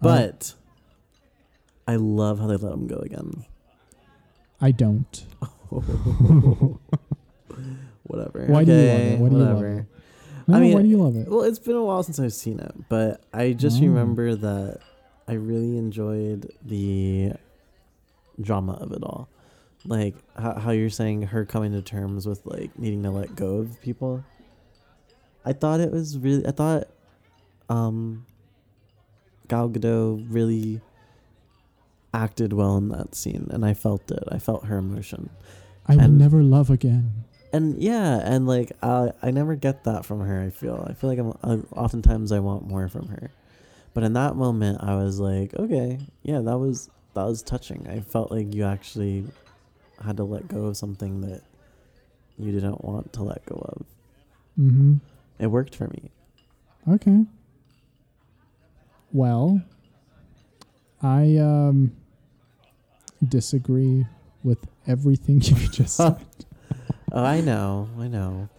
But 0.00 0.54
I 1.88 1.96
love 1.96 2.38
how 2.40 2.46
they 2.46 2.56
let 2.56 2.72
him 2.72 2.86
go 2.86 2.96
again. 2.98 3.44
I 4.60 4.70
don't. 4.70 5.24
Whatever. 8.04 8.46
Why 8.46 8.64
do 8.64 8.72
you 8.72 8.78
love 8.88 9.00
it? 9.00 9.18
What 9.18 9.30
do 9.30 9.36
you 9.36 9.42
love 9.42 9.56
whatever. 9.56 9.78
it? 9.80 9.86
No, 10.48 10.56
I 10.56 10.60
mean, 10.60 10.74
why 10.74 10.82
do 10.82 10.88
you 10.88 10.96
love 11.02 11.16
it? 11.16 11.28
Well, 11.28 11.42
it's 11.42 11.58
been 11.58 11.74
a 11.74 11.82
while 11.84 12.02
since 12.04 12.20
I've 12.20 12.32
seen 12.32 12.60
it, 12.60 12.72
but 12.88 13.20
I 13.32 13.52
just 13.52 13.78
Oh. 13.82 13.86
remember 13.86 14.36
that 14.36 14.78
I 15.28 15.34
really 15.34 15.76
enjoyed 15.76 16.52
the 16.64 17.32
drama 18.40 18.74
of 18.74 18.92
it 18.92 19.02
all. 19.02 19.28
Like 19.84 20.14
how, 20.36 20.54
how 20.54 20.70
you're 20.72 20.90
saying 20.90 21.22
her 21.22 21.44
coming 21.44 21.72
to 21.72 21.82
terms 21.82 22.26
with 22.26 22.44
like 22.44 22.78
needing 22.78 23.02
to 23.04 23.10
let 23.10 23.36
go 23.36 23.58
of 23.58 23.80
people. 23.82 24.24
I 25.44 25.52
thought 25.52 25.80
it 25.80 25.92
was 25.92 26.18
really 26.18 26.46
I 26.46 26.50
thought 26.50 26.88
um 27.68 28.26
Gal 29.48 29.68
Gadot 29.68 30.26
really 30.28 30.80
acted 32.12 32.52
well 32.52 32.76
in 32.76 32.88
that 32.88 33.14
scene 33.14 33.48
and 33.50 33.64
I 33.64 33.74
felt 33.74 34.10
it. 34.10 34.24
I 34.30 34.38
felt 34.38 34.66
her 34.66 34.78
emotion. 34.78 35.30
I 35.86 35.96
will 35.96 36.08
never 36.08 36.42
love 36.42 36.70
again. 36.70 37.24
And 37.52 37.80
yeah, 37.80 38.20
and 38.24 38.46
like 38.46 38.72
I 38.82 39.12
I 39.22 39.30
never 39.30 39.54
get 39.54 39.84
that 39.84 40.04
from 40.04 40.20
her. 40.20 40.42
I 40.42 40.50
feel 40.50 40.84
I 40.88 40.94
feel 40.94 41.10
like 41.10 41.18
I'm 41.18 41.32
uh, 41.42 41.58
oftentimes 41.74 42.32
I 42.32 42.40
want 42.40 42.66
more 42.66 42.88
from 42.88 43.08
her, 43.08 43.30
but 43.96 44.04
in 44.04 44.12
that 44.12 44.36
moment 44.36 44.76
I 44.82 44.94
was 44.94 45.18
like, 45.18 45.54
okay, 45.54 45.98
yeah, 46.22 46.40
that 46.40 46.58
was 46.58 46.90
that 47.14 47.24
was 47.24 47.40
touching. 47.42 47.86
I 47.88 48.00
felt 48.00 48.30
like 48.30 48.54
you 48.54 48.62
actually 48.62 49.24
had 50.04 50.18
to 50.18 50.24
let 50.24 50.48
go 50.48 50.66
of 50.66 50.76
something 50.76 51.22
that 51.22 51.40
you 52.38 52.52
didn't 52.52 52.84
want 52.84 53.14
to 53.14 53.22
let 53.22 53.46
go 53.46 53.54
of. 53.54 53.86
Mm-hmm. 54.60 54.96
It 55.38 55.46
worked 55.46 55.74
for 55.74 55.88
me. 55.88 56.10
Okay. 56.86 57.24
Well, 59.12 59.62
I 61.02 61.38
um 61.38 61.96
disagree 63.26 64.04
with 64.44 64.58
everything 64.86 65.40
you 65.40 65.56
just 65.70 65.96
said. 65.96 66.22
Oh, 67.12 67.24
I 67.24 67.40
know, 67.40 67.88
I 67.98 68.08
know. 68.08 68.50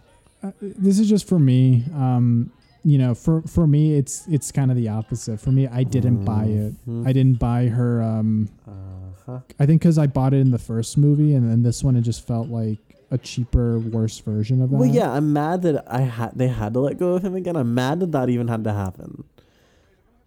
Uh, 0.42 0.50
this 0.60 0.98
is 0.98 1.08
just 1.08 1.28
for 1.28 1.38
me. 1.38 1.84
Um, 1.94 2.50
you 2.88 2.96
know, 3.02 3.12
for 3.14 3.42
for 3.42 3.66
me, 3.66 3.82
it's 4.00 4.26
it's 4.28 4.50
kind 4.58 4.70
of 4.72 4.76
the 4.76 4.88
opposite. 4.88 5.38
For 5.40 5.52
me, 5.52 5.66
I 5.80 5.82
didn't 5.84 6.24
buy 6.24 6.46
it. 6.46 6.72
Mhm. 6.88 7.06
I 7.08 7.12
didn't 7.12 7.38
buy 7.38 7.66
her. 7.78 8.02
Um, 8.02 8.48
Uh-huh. 8.66 9.40
I 9.60 9.66
think 9.66 9.82
because 9.82 9.98
I 9.98 10.06
bought 10.06 10.32
it 10.32 10.40
in 10.46 10.50
the 10.52 10.58
first 10.72 10.96
movie, 10.96 11.34
and 11.36 11.44
then 11.50 11.62
this 11.62 11.84
one, 11.84 11.96
it 11.96 12.00
just 12.12 12.26
felt 12.26 12.48
like 12.48 12.78
a 13.10 13.18
cheaper, 13.18 13.78
worse 13.78 14.18
version 14.20 14.62
of 14.62 14.70
that. 14.70 14.76
Well, 14.76 14.88
yeah, 15.00 15.10
I'm 15.16 15.32
mad 15.34 15.62
that 15.62 15.84
I 15.86 16.02
had 16.02 16.30
they 16.34 16.48
had 16.48 16.72
to 16.74 16.80
let 16.80 16.98
go 16.98 17.08
of 17.16 17.22
him 17.26 17.34
again. 17.34 17.56
I'm 17.56 17.74
mad 17.74 18.00
that 18.00 18.12
that 18.12 18.28
even 18.30 18.48
had 18.48 18.64
to 18.64 18.72
happen. 18.72 19.24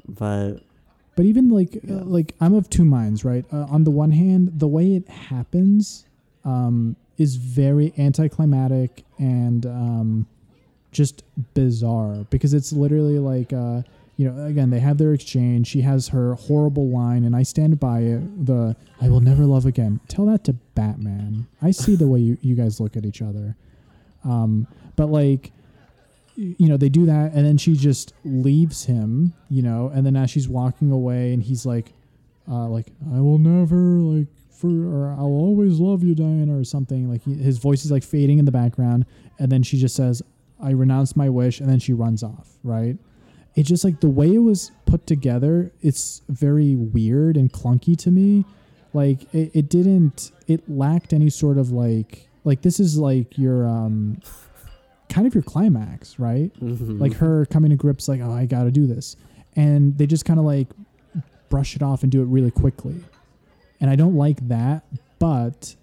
But 0.08 0.58
But 1.16 1.26
even 1.26 1.50
like 1.50 1.74
Yeah. 1.84 1.96
uh, 2.02 2.06
like 2.06 2.36
I'm 2.40 2.54
of 2.54 2.70
two 2.70 2.86
minds, 2.86 3.26
right? 3.26 3.46
Uh, 3.52 3.66
on 3.76 3.84
the 3.84 3.92
one 3.92 4.12
hand, 4.12 4.44
the 4.60 4.68
way 4.68 4.96
it 4.96 5.08
happens 5.10 6.06
um, 6.46 6.96
is 7.18 7.36
very 7.36 7.94
anticlimactic 7.98 9.04
and 9.20 9.66
um, 9.66 10.26
just 10.92 11.24
bizarre 11.54 12.26
because 12.30 12.54
it's 12.54 12.74
literally 12.74 13.20
like 13.20 13.54
uh, 13.54 13.82
you 14.18 14.30
know 14.30 14.46
again 14.46 14.70
they 14.70 14.80
have 14.80 14.98
their 14.98 15.14
exchange. 15.14 15.68
She 15.68 15.82
has 15.82 16.10
her 16.10 16.36
horrible 16.36 16.90
line, 16.90 17.24
and 17.24 17.36
I 17.36 17.44
stand 17.44 17.80
by 17.80 18.00
it. 18.02 18.46
The 18.46 18.76
I 19.02 19.10
will 19.10 19.22
never 19.22 19.46
love 19.46 19.66
again. 19.66 20.00
Tell 20.08 20.26
that 20.28 20.44
to 20.46 20.54
Batman. 20.76 21.48
I 21.62 21.72
see 21.72 21.96
the 21.96 22.08
way 22.08 22.20
you, 22.20 22.38
you 22.42 22.56
guys 22.56 22.80
look 22.80 22.96
at 22.96 23.06
each 23.06 23.22
other. 23.22 23.56
Um, 24.24 24.68
but 24.96 25.08
like 25.08 25.52
you 26.36 26.68
know 26.68 26.78
they 26.78 26.90
do 26.90 27.06
that 27.06 27.34
and 27.34 27.46
then 27.46 27.58
she 27.58 27.74
just 27.76 28.14
leaves 28.24 28.86
him 28.86 29.34
you 29.50 29.62
know 29.62 29.92
and 29.94 30.06
then 30.06 30.16
as 30.16 30.30
she's 30.32 30.48
walking 30.48 30.92
away 30.92 31.34
and 31.34 31.44
he's 31.44 31.66
like 31.66 31.94
uh 32.50 32.68
like 32.68 32.88
i 33.14 33.20
will 33.20 33.38
never 33.38 33.76
like 33.76 34.28
for 34.50 34.70
or 34.70 35.12
i'll 35.18 35.26
always 35.26 35.80
love 35.80 36.04
you 36.04 36.16
diana 36.16 36.58
or 36.58 36.64
something 36.64 37.10
like 37.10 37.22
he, 37.24 37.34
his 37.36 37.58
voice 37.58 37.84
is 37.84 37.92
like 37.92 38.04
fading 38.04 38.40
in 38.40 38.46
the 38.46 38.52
background 38.52 39.06
and 39.40 39.52
then 39.52 39.62
she 39.62 39.78
just 39.78 39.96
says 39.96 40.22
i 40.62 40.72
renounce 40.72 41.16
my 41.16 41.30
wish 41.30 41.60
and 41.60 41.70
then 41.70 41.80
she 41.80 41.94
runs 41.94 42.24
off 42.24 42.50
right? 42.64 42.98
It's 43.56 43.68
just 43.68 43.84
like 43.84 44.00
the 44.00 44.10
way 44.10 44.34
it 44.34 44.40
was 44.40 44.72
put 44.86 45.06
together 45.06 45.72
it's 45.82 46.22
very 46.30 46.76
weird 46.76 47.36
and 47.36 47.52
clunky 47.52 47.98
to 47.98 48.10
me. 48.12 48.46
Like 48.94 49.24
it, 49.34 49.52
it 49.54 49.70
didn't 49.70 50.32
it 50.48 50.70
lacked 50.70 51.12
any 51.12 51.30
sort 51.30 51.58
of 51.58 51.72
like 51.72 52.30
like 52.46 52.62
this 52.62 52.80
is 52.80 52.98
like 52.98 53.38
your 53.38 53.68
um 53.68 54.20
kind 55.10 55.28
of 55.28 55.34
your 55.36 55.44
climax 55.44 56.18
right? 56.20 56.54
Mhm. 56.62 57.00
like 57.02 57.14
her 57.16 57.46
coming 57.48 57.72
to 57.72 57.76
grips 57.76 58.08
like 58.08 58.22
oh 58.22 58.32
i 58.32 58.46
gotta 58.46 58.72
do 58.72 58.88
this. 58.88 59.18
And 59.58 59.98
they 59.98 60.06
just 60.08 60.24
kind 60.24 60.40
of 60.40 60.46
like 60.46 60.68
brush 61.50 61.76
it 61.76 61.82
off 61.84 62.04
and 62.04 62.12
do 62.12 62.22
it 62.22 62.26
really 62.28 62.52
quickly. 62.52 62.96
And 63.82 63.90
i 63.90 63.96
don't 63.98 64.16
like 64.16 64.48
that 64.48 64.84
but 65.20 65.76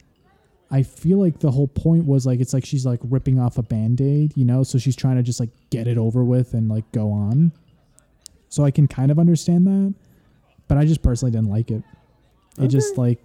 i 0.71 0.83
feel 0.83 1.19
like 1.19 1.41
the 1.41 1.51
whole 1.51 1.69
point 1.69 2.05
was 2.05 2.27
like 2.27 2.41
it's 2.41 2.53
like 2.53 2.65
she's 2.65 2.85
like 2.87 3.01
ripping 3.05 3.39
off 3.39 3.59
a 3.59 3.63
band-aid 3.63 4.33
you 4.37 4.45
know 4.45 4.63
so 4.63 4.79
she's 4.79 4.97
trying 4.97 5.17
to 5.17 5.23
just 5.23 5.41
like 5.41 5.51
get 5.71 5.87
it 5.87 5.99
over 5.99 6.25
with 6.25 6.55
and 6.55 6.69
like 6.69 6.91
go 6.93 7.11
on 7.11 7.53
so 8.49 8.65
i 8.65 8.71
can 8.71 8.87
kind 8.87 9.11
of 9.11 9.19
understand 9.19 9.67
that 9.67 9.95
but 10.67 10.79
i 10.79 10.85
just 10.85 11.03
personally 11.03 11.33
didn't 11.33 11.51
like 11.51 11.71
it 11.71 11.83
it 12.59 12.69
just 12.69 12.99
like 12.99 13.23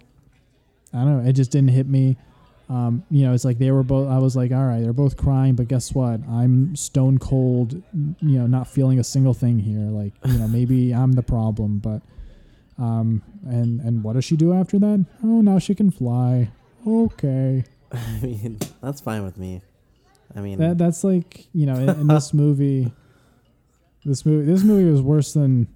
i 0.92 0.98
don't 0.98 1.22
know 1.22 1.28
it 1.28 1.32
just 1.32 1.50
didn't 1.50 1.70
hit 1.70 1.86
me 1.86 2.16
um, 2.68 3.04
you 3.10 3.26
know, 3.26 3.34
it's 3.34 3.44
like 3.44 3.58
they 3.58 3.70
were 3.70 3.82
both. 3.82 4.08
I 4.08 4.18
was 4.18 4.36
like, 4.36 4.50
all 4.50 4.64
right, 4.64 4.80
they're 4.82 4.94
both 4.94 5.16
crying, 5.16 5.54
but 5.54 5.68
guess 5.68 5.92
what? 5.92 6.20
I'm 6.28 6.74
stone 6.76 7.18
cold. 7.18 7.82
You 7.92 8.38
know, 8.38 8.46
not 8.46 8.68
feeling 8.68 8.98
a 8.98 9.04
single 9.04 9.34
thing 9.34 9.58
here. 9.58 9.90
Like, 9.90 10.14
you 10.24 10.38
know, 10.38 10.48
maybe 10.48 10.94
I'm 10.94 11.12
the 11.12 11.22
problem, 11.22 11.78
but 11.78 12.00
um, 12.78 13.22
and 13.44 13.80
and 13.80 14.02
what 14.02 14.14
does 14.14 14.24
she 14.24 14.36
do 14.36 14.54
after 14.54 14.78
that? 14.78 15.04
Oh, 15.22 15.42
now 15.42 15.58
she 15.58 15.74
can 15.74 15.90
fly. 15.90 16.50
Okay, 16.86 17.64
I 17.92 18.20
mean, 18.22 18.58
that's 18.82 19.00
fine 19.00 19.24
with 19.24 19.38
me. 19.38 19.62
I 20.36 20.40
mean, 20.40 20.58
that 20.58 20.78
that's 20.78 21.04
like 21.04 21.46
you 21.52 21.66
know, 21.66 21.74
in, 21.74 21.88
in 21.88 22.06
this 22.08 22.34
movie, 22.42 22.92
this 24.04 24.26
movie, 24.26 24.50
this 24.50 24.62
movie 24.62 24.90
was 24.90 25.02
worse 25.02 25.32
than 25.32 25.68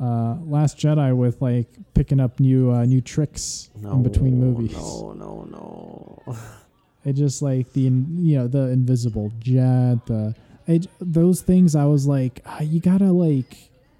uh, 0.00 0.36
Last 0.44 0.78
Jedi 0.78 1.14
with 1.16 1.40
like 1.40 1.68
picking 1.94 2.20
up 2.20 2.40
new 2.40 2.70
uh, 2.70 2.84
new 2.84 3.00
tricks 3.00 3.70
in 3.76 4.02
between 4.02 4.38
movies. 4.38 4.72
No, 4.72 5.12
no, 5.12 5.44
no. 5.50 6.36
It 7.04 7.14
just 7.14 7.42
like 7.42 7.72
the 7.72 7.80
you 7.80 8.38
know 8.38 8.46
the 8.46 8.68
invisible 8.68 9.32
jet, 9.40 10.06
the 10.06 10.36
it, 10.68 10.86
those 11.00 11.42
things. 11.42 11.74
I 11.74 11.84
was 11.86 12.06
like, 12.06 12.40
ah, 12.46 12.62
you 12.62 12.78
gotta 12.78 13.10
like, 13.10 13.56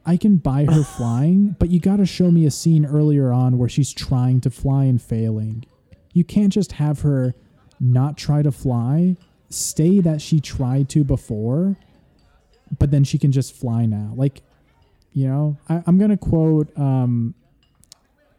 I 0.07 0.16
can 0.16 0.37
buy 0.37 0.66
her 0.66 0.85
flying, 0.85 1.57
but 1.59 1.68
you 1.71 1.81
gotta 1.81 2.07
show 2.07 2.31
me 2.31 2.47
a 2.47 2.51
scene 2.53 2.87
earlier 2.87 3.33
on 3.33 3.59
where 3.59 3.68
she's 3.68 3.92
trying 3.92 4.40
to 4.42 4.51
fly 4.51 4.85
and 4.85 5.03
failing. 5.03 5.64
You 6.12 6.25
can't 6.25 6.53
just 6.53 6.72
have 6.72 7.01
her 7.01 7.35
not 7.81 8.16
try 8.16 8.42
to 8.42 8.53
fly, 8.53 9.16
stay 9.51 10.01
that 10.01 10.20
she 10.20 10.40
tried 10.40 10.88
to 10.90 11.05
before, 11.05 11.77
but 12.79 12.90
then 12.90 13.05
she 13.05 13.18
can 13.18 13.33
just 13.33 13.55
fly 13.55 13.87
now. 13.87 14.12
Like, 14.14 14.42
you 15.12 15.27
know, 15.27 15.57
I, 15.68 15.83
I'm 15.87 15.98
gonna 15.98 16.16
quote 16.16 16.77
um, 16.79 17.35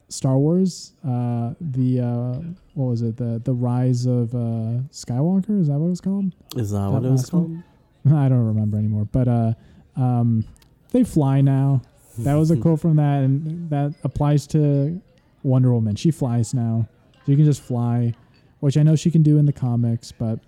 Star 0.09 0.37
Wars, 0.37 0.93
uh, 1.03 1.53
the 1.59 1.99
uh, 1.99 2.39
what 2.73 2.85
was 2.85 3.01
it, 3.01 3.17
the 3.17 3.41
the 3.43 3.53
Rise 3.53 4.05
of 4.05 4.33
uh, 4.33 4.81
Skywalker? 4.91 5.59
Is 5.59 5.67
that 5.67 5.77
what 5.79 5.87
it 5.87 5.89
was 5.89 6.01
called? 6.01 6.33
Is 6.55 6.71
that 6.71 6.79
That 6.79 6.89
what 6.91 7.05
it 7.05 7.09
was 7.11 7.29
called? 7.29 7.57
I 8.05 8.27
don't 8.29 8.45
remember 8.45 8.77
anymore. 8.77 9.05
But 9.05 9.27
uh, 9.27 9.53
um, 9.95 10.45
they 10.91 11.03
fly 11.03 11.41
now. 11.41 11.81
That 12.19 12.35
was 12.35 12.51
a 12.51 12.57
quote 12.63 12.79
from 12.79 12.97
that, 12.97 13.23
and 13.23 13.69
that 13.69 13.93
applies 14.03 14.45
to 14.47 15.01
Wonder 15.41 15.73
Woman. 15.73 15.95
She 15.95 16.11
flies 16.11 16.53
now. 16.53 16.87
So 17.25 17.31
you 17.31 17.37
can 17.37 17.45
just 17.45 17.61
fly, 17.61 18.13
which 18.59 18.77
I 18.77 18.83
know 18.83 18.95
she 18.95 19.11
can 19.11 19.23
do 19.23 19.37
in 19.37 19.45
the 19.45 19.53
comics, 19.53 20.11
but 20.11 20.39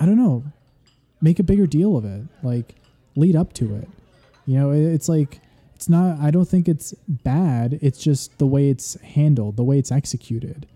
I 0.00 0.06
don't 0.06 0.16
know. 0.16 0.44
Make 1.20 1.38
a 1.38 1.42
bigger 1.42 1.66
deal 1.66 1.96
of 1.96 2.04
it. 2.04 2.22
Like 2.42 2.74
lead 3.16 3.36
up 3.36 3.52
to 3.54 3.74
it. 3.76 3.88
You 4.46 4.58
know, 4.58 4.70
it's 4.72 5.08
like 5.08 5.40
it's 5.74 5.88
not. 5.88 6.18
I 6.18 6.30
don't 6.30 6.48
think 6.48 6.68
it's 6.68 6.94
bad. 7.06 7.78
It's 7.82 8.02
just 8.02 8.38
the 8.38 8.46
way 8.46 8.70
it's 8.70 8.94
handled, 9.00 9.56
the 9.56 9.64
way 9.64 9.78
it's 9.78 9.92
executed. 9.92 10.66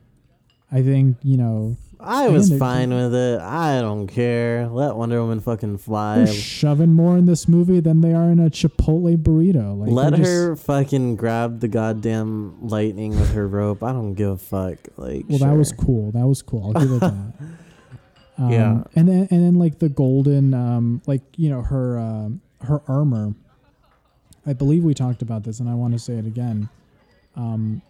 I 0.70 0.82
think 0.82 1.16
you 1.22 1.36
know 1.36 1.76
I 1.98 2.28
was 2.28 2.56
fine 2.58 2.92
with 2.92 3.14
it. 3.14 3.40
I 3.40 3.80
don't 3.80 4.06
care. 4.06 4.68
Let 4.68 4.96
Wonder 4.96 5.20
Woman 5.22 5.40
fucking 5.40 5.78
fly. 5.78 6.16
they're 6.18 6.26
shoving 6.28 6.92
more 6.92 7.16
in 7.16 7.26
this 7.26 7.48
movie 7.48 7.80
than 7.80 8.00
they 8.02 8.12
are 8.12 8.30
in 8.30 8.38
a 8.38 8.50
Chipotle 8.50 9.16
burrito. 9.16 9.78
Like 9.78 9.90
Let 9.90 10.14
just- 10.14 10.30
her 10.30 10.56
fucking 10.56 11.16
grab 11.16 11.60
the 11.60 11.68
goddamn 11.68 12.56
lightning 12.68 13.10
with 13.18 13.32
her 13.32 13.48
rope. 13.48 13.82
I 13.82 13.92
don't 13.92 14.14
give 14.14 14.28
a 14.30 14.36
fuck. 14.36 14.78
Like, 14.96 15.24
Well, 15.28 15.38
that 15.38 15.56
was 15.56 15.72
cool. 15.72 16.12
That 16.12 16.26
was 16.26 16.42
cool. 16.42 16.66
I'll 16.76 16.82
give 16.82 16.92
it 16.92 17.00
that. 17.00 17.14
Um, 18.38 18.50
Yeah. 18.52 18.82
and 18.94 19.08
then 19.08 19.28
and 19.30 19.42
then 19.42 19.54
like 19.54 19.78
the 19.78 19.88
golden, 19.88 20.52
um, 20.52 21.00
like 21.06 21.22
you 21.38 21.48
know 21.48 21.62
her 21.62 21.98
um, 21.98 22.42
her 22.60 22.82
armor. 22.86 23.32
I 24.44 24.52
believe 24.52 24.84
we 24.84 24.92
talked 24.92 25.22
about 25.22 25.42
this, 25.44 25.58
and 25.58 25.70
I 25.70 25.74
want 25.74 25.94
to 25.94 25.98
say 25.98 26.18
it 26.18 26.26
again. 26.26 26.68
Um, 27.34 27.80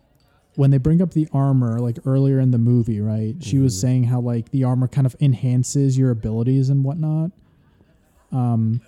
when 0.57 0.71
they 0.71 0.79
bring 0.79 1.01
up 1.03 1.13
the 1.13 1.29
armor, 1.33 1.79
like 1.81 1.99
earlier 2.07 2.41
in 2.41 2.51
the 2.51 2.59
movie, 2.59 3.01
right? 3.01 3.37
She 3.41 3.59
was 3.59 3.75
Mhm. 3.77 3.81
saying 3.81 4.05
how 4.05 4.21
like 4.21 4.51
the 4.51 4.65
armor 4.65 4.89
kind 4.89 5.07
of 5.07 5.15
enhances 5.21 5.97
your 5.97 6.11
abilities 6.11 6.69
and 6.71 6.83
whatnot. 6.83 7.31
Um, 8.33 8.81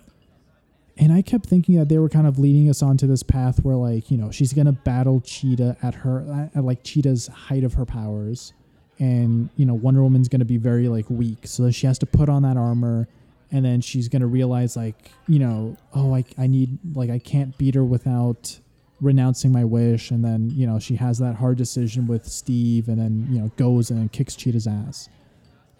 and 0.96 1.12
I 1.12 1.22
kept 1.22 1.46
thinking 1.46 1.76
that 1.76 1.88
they 1.88 1.98
were 1.98 2.08
kind 2.08 2.26
of 2.26 2.38
leading 2.38 2.68
us 2.68 2.82
onto 2.82 3.06
this 3.06 3.22
path 3.22 3.62
where 3.64 3.76
like, 3.76 4.10
you 4.10 4.18
know, 4.18 4.30
she's 4.30 4.52
going 4.52 4.66
to 4.66 4.72
battle 4.72 5.20
Cheetah 5.20 5.76
at 5.82 5.94
her 5.94 6.50
at 6.54 6.64
like 6.64 6.82
Cheetah's 6.82 7.28
height 7.28 7.62
of 7.64 7.74
her 7.74 7.84
powers 7.84 8.52
and, 8.98 9.48
you 9.56 9.64
know, 9.64 9.74
Wonder 9.74 10.02
Woman's 10.02 10.28
going 10.28 10.40
to 10.40 10.44
be 10.46 10.56
very 10.56 10.88
like 10.88 11.08
weak. 11.08 11.46
So 11.46 11.70
she 11.70 11.86
has 11.86 11.98
to 12.00 12.06
put 12.06 12.28
on 12.28 12.42
that 12.42 12.56
armor 12.56 13.06
and 13.52 13.64
then 13.64 13.80
she's 13.80 14.08
going 14.08 14.22
to 14.22 14.26
realize 14.26 14.76
like, 14.76 15.12
you 15.28 15.38
know, 15.38 15.76
oh, 15.94 16.14
I 16.14 16.24
I 16.36 16.46
need 16.48 16.78
like 16.94 17.10
I 17.10 17.18
can't 17.20 17.56
beat 17.58 17.74
her 17.76 17.84
without 17.84 18.58
renouncing 19.00 19.52
my 19.52 19.64
wish 19.64 20.10
and 20.10 20.24
then, 20.24 20.50
you 20.50 20.66
know, 20.66 20.78
she 20.78 20.96
has 20.96 21.18
that 21.18 21.36
hard 21.36 21.56
decision 21.56 22.06
with 22.06 22.26
Steve 22.26 22.88
and 22.88 22.98
then, 22.98 23.26
you 23.30 23.38
know, 23.40 23.50
goes 23.56 23.90
and 23.90 24.10
kicks 24.12 24.34
Cheetah's 24.34 24.66
ass. 24.66 25.08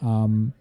Um 0.00 0.52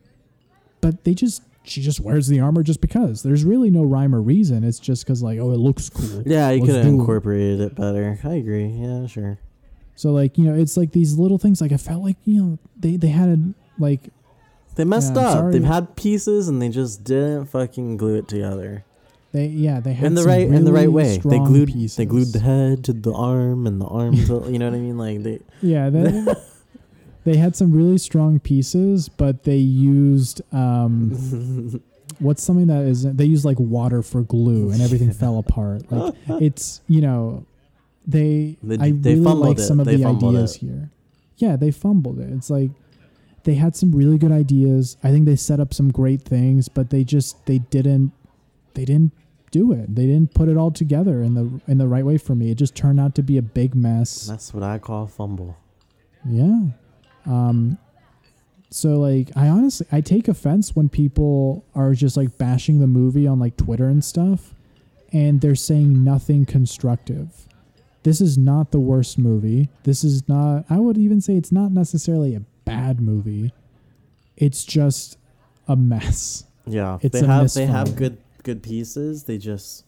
but 0.82 1.04
they 1.04 1.14
just 1.14 1.44
she 1.64 1.82
just 1.82 2.00
wears 2.00 2.28
the 2.28 2.40
armor 2.40 2.64
just 2.64 2.80
because. 2.80 3.24
There's 3.24 3.44
really 3.44 3.70
no 3.70 3.84
rhyme 3.84 4.16
or 4.16 4.22
reason. 4.22 4.64
It's 4.64 4.80
just 4.80 5.04
because 5.06 5.22
like, 5.22 5.38
oh, 5.38 5.52
it 5.52 5.58
looks 5.58 5.90
cool. 5.90 6.24
Yeah, 6.26 6.50
you 6.52 6.66
could 6.66 6.76
have 6.76 6.86
incorporated 6.86 7.60
it 7.60 7.76
better. 7.76 8.18
I 8.24 8.36
agree. 8.36 8.68
Yeah, 8.68 9.06
sure. 9.08 9.38
So 9.96 10.12
like, 10.12 10.38
you 10.38 10.46
know, 10.46 10.54
it's 10.58 10.78
like 10.78 10.92
these 10.94 11.18
little 11.18 11.38
things. 11.38 11.60
Like 11.60 11.72
I 11.74 11.78
felt 11.78 12.04
like 12.04 12.18
you 12.24 12.42
know 12.42 12.60
they 12.80 12.96
they 12.96 13.10
had 13.10 13.30
a, 13.30 13.38
like 13.78 14.10
They 14.76 14.86
messed 14.86 15.16
Yeah, 15.16 15.22
up. 15.28 15.34
sorry. 15.34 15.54
They've 15.54 15.64
had 15.64 15.96
pieces 15.96 16.48
and 16.48 16.62
they 16.62 16.70
just 16.70 17.04
didn't 17.04 17.48
fucking 17.48 17.98
glue 17.98 18.16
it 18.16 18.28
together 18.28 18.86
they 19.34 19.48
yeah 19.48 19.80
they 19.80 19.94
had 19.94 20.08
in 20.08 20.14
the 20.16 20.22
some 20.22 20.30
right 20.32 20.48
in 20.48 20.64
the 20.66 20.72
right 20.74 20.82
really 20.84 20.94
way. 20.94 21.18
They 21.18 21.40
glued 21.40 21.70
pieces. 21.74 21.98
they 21.98 22.06
glued 22.06 22.34
the 22.34 22.40
head 22.40 22.84
to 22.86 22.94
the 22.94 23.14
arm 23.14 23.68
and 23.68 23.80
the 23.82 23.86
arm 23.86 24.16
to 24.28 24.46
you 24.50 24.58
know 24.60 24.70
what 24.70 24.76
I 24.76 24.80
mean. 24.80 24.98
Like 24.98 25.24
they 25.24 25.40
yeah 25.62 25.90
they, 25.90 26.26
they 27.26 27.38
had 27.38 27.56
some 27.56 27.72
really 27.74 27.98
strong 27.98 28.40
pieces, 28.40 29.10
but 29.10 29.44
they 29.44 29.58
used 29.58 30.42
um 30.54 31.82
what's 32.20 32.42
something 32.42 32.68
that 32.68 32.84
is 32.86 33.04
they 33.04 33.26
used 33.26 33.46
like 33.46 33.60
water 33.60 34.02
for 34.02 34.22
glue 34.24 34.72
and 34.72 34.82
everything 34.82 35.12
fell 35.12 35.38
apart. 35.40 35.92
Like 35.92 36.14
it's 36.42 36.82
you 36.88 37.02
know 37.02 37.46
they, 38.10 38.58
They- 38.64 38.76
I 38.78 38.92
they 38.92 39.12
really 39.16 39.24
fumbled 39.26 39.48
like 39.50 39.58
it. 39.58 39.62
some 39.64 39.80
of 39.82 39.86
They 39.86 39.98
the 39.98 40.06
ideas 40.06 40.56
it. 40.56 40.60
here. 40.62 40.90
Yeah, 41.38 41.58
they 41.58 41.72
fumbled 41.72 42.20
it. 42.20 42.30
It's 42.32 42.50
like 42.50 42.72
they 43.44 43.56
had 43.56 43.76
some 43.76 43.92
really 43.92 44.18
good 44.18 44.32
ideas. 44.32 44.98
I 45.04 45.12
think 45.12 45.26
they 45.26 45.36
set 45.36 45.60
up 45.60 45.74
some 45.74 45.92
great 45.92 46.22
things, 46.22 46.70
but 46.70 46.90
they 46.90 47.04
just 47.04 47.46
they 47.46 47.60
didn't 47.60 48.12
they 48.78 48.86
didn't 48.86 49.12
do 49.52 49.72
it. 49.72 49.94
They 49.96 50.06
didn't 50.06 50.34
put 50.34 50.50
it 50.50 50.56
all 50.56 50.72
together 50.72 51.24
in 51.24 51.34
the 51.34 51.60
in 51.68 51.78
the 51.80 51.88
right 51.88 52.06
way 52.06 52.18
for 52.18 52.36
me. 52.36 52.52
It 52.52 52.56
just 52.56 52.76
turned 52.76 53.00
out 53.00 53.16
to 53.16 53.24
be 53.24 53.38
a 53.38 53.42
big 53.42 53.76
mess. 53.76 54.28
that's 54.28 54.54
what 54.54 54.64
I 54.64 54.78
call 54.78 55.08
fumble. 55.08 55.58
Yeah. 56.30 56.60
Um 57.26 57.78
so 58.70 59.00
like 59.00 59.30
I 59.36 59.48
honestly 59.48 59.88
I 59.92 60.02
take 60.02 60.28
offense 60.28 60.76
when 60.76 60.90
people 60.90 61.66
are 61.74 61.94
just 61.94 62.16
like 62.18 62.38
bashing 62.38 62.80
the 62.80 62.88
movie 62.88 63.26
on 63.26 63.40
like 63.40 63.58
Twitter 63.58 63.86
and 63.88 64.04
stuff 64.04 64.54
and 65.14 65.42
they're 65.42 65.56
saying 65.56 66.04
nothing 66.04 66.46
constructive. 66.46 67.48
This 68.04 68.22
is 68.22 68.38
not 68.38 68.72
the 68.72 68.80
worst 68.80 69.18
movie. 69.18 69.70
This 69.84 70.04
is 70.04 70.28
not 70.30 70.66
I 70.70 70.78
would 70.80 70.98
even 70.98 71.20
say 71.22 71.36
it's 71.36 71.52
not 71.52 71.72
necessarily 71.72 72.36
a 72.36 72.42
bad 72.66 73.00
movie. 73.02 73.54
It's 74.36 74.66
just 74.66 75.18
a 75.68 75.76
mess. 75.76 76.44
Yeah, 76.70 77.00
It's 77.02 77.20
they 77.20 77.26
have 77.26 77.54
they 77.54 77.66
have 77.66 77.96
good 77.96 78.18
good 78.48 78.64
pieces. 78.64 79.26
They 79.26 79.38
just 79.38 79.86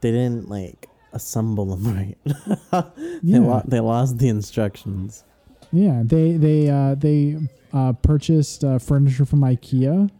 they 0.00 0.10
didn't 0.12 0.48
like 0.48 0.88
assemble 1.12 1.66
them 1.76 1.84
right. 1.96 2.16
they, 2.24 3.18
Yeah. 3.22 3.38
lo- 3.40 3.62
they 3.66 3.80
lost 3.80 4.18
the 4.18 4.28
instructions. 4.28 5.24
Yeah, 5.72 6.02
they 6.04 6.32
they 6.46 6.70
uh, 6.70 6.94
they 6.94 7.36
uh, 7.72 7.92
purchased 8.10 8.64
uh, 8.64 8.78
furniture 8.78 9.24
from 9.26 9.40
IKEA, 9.40 10.10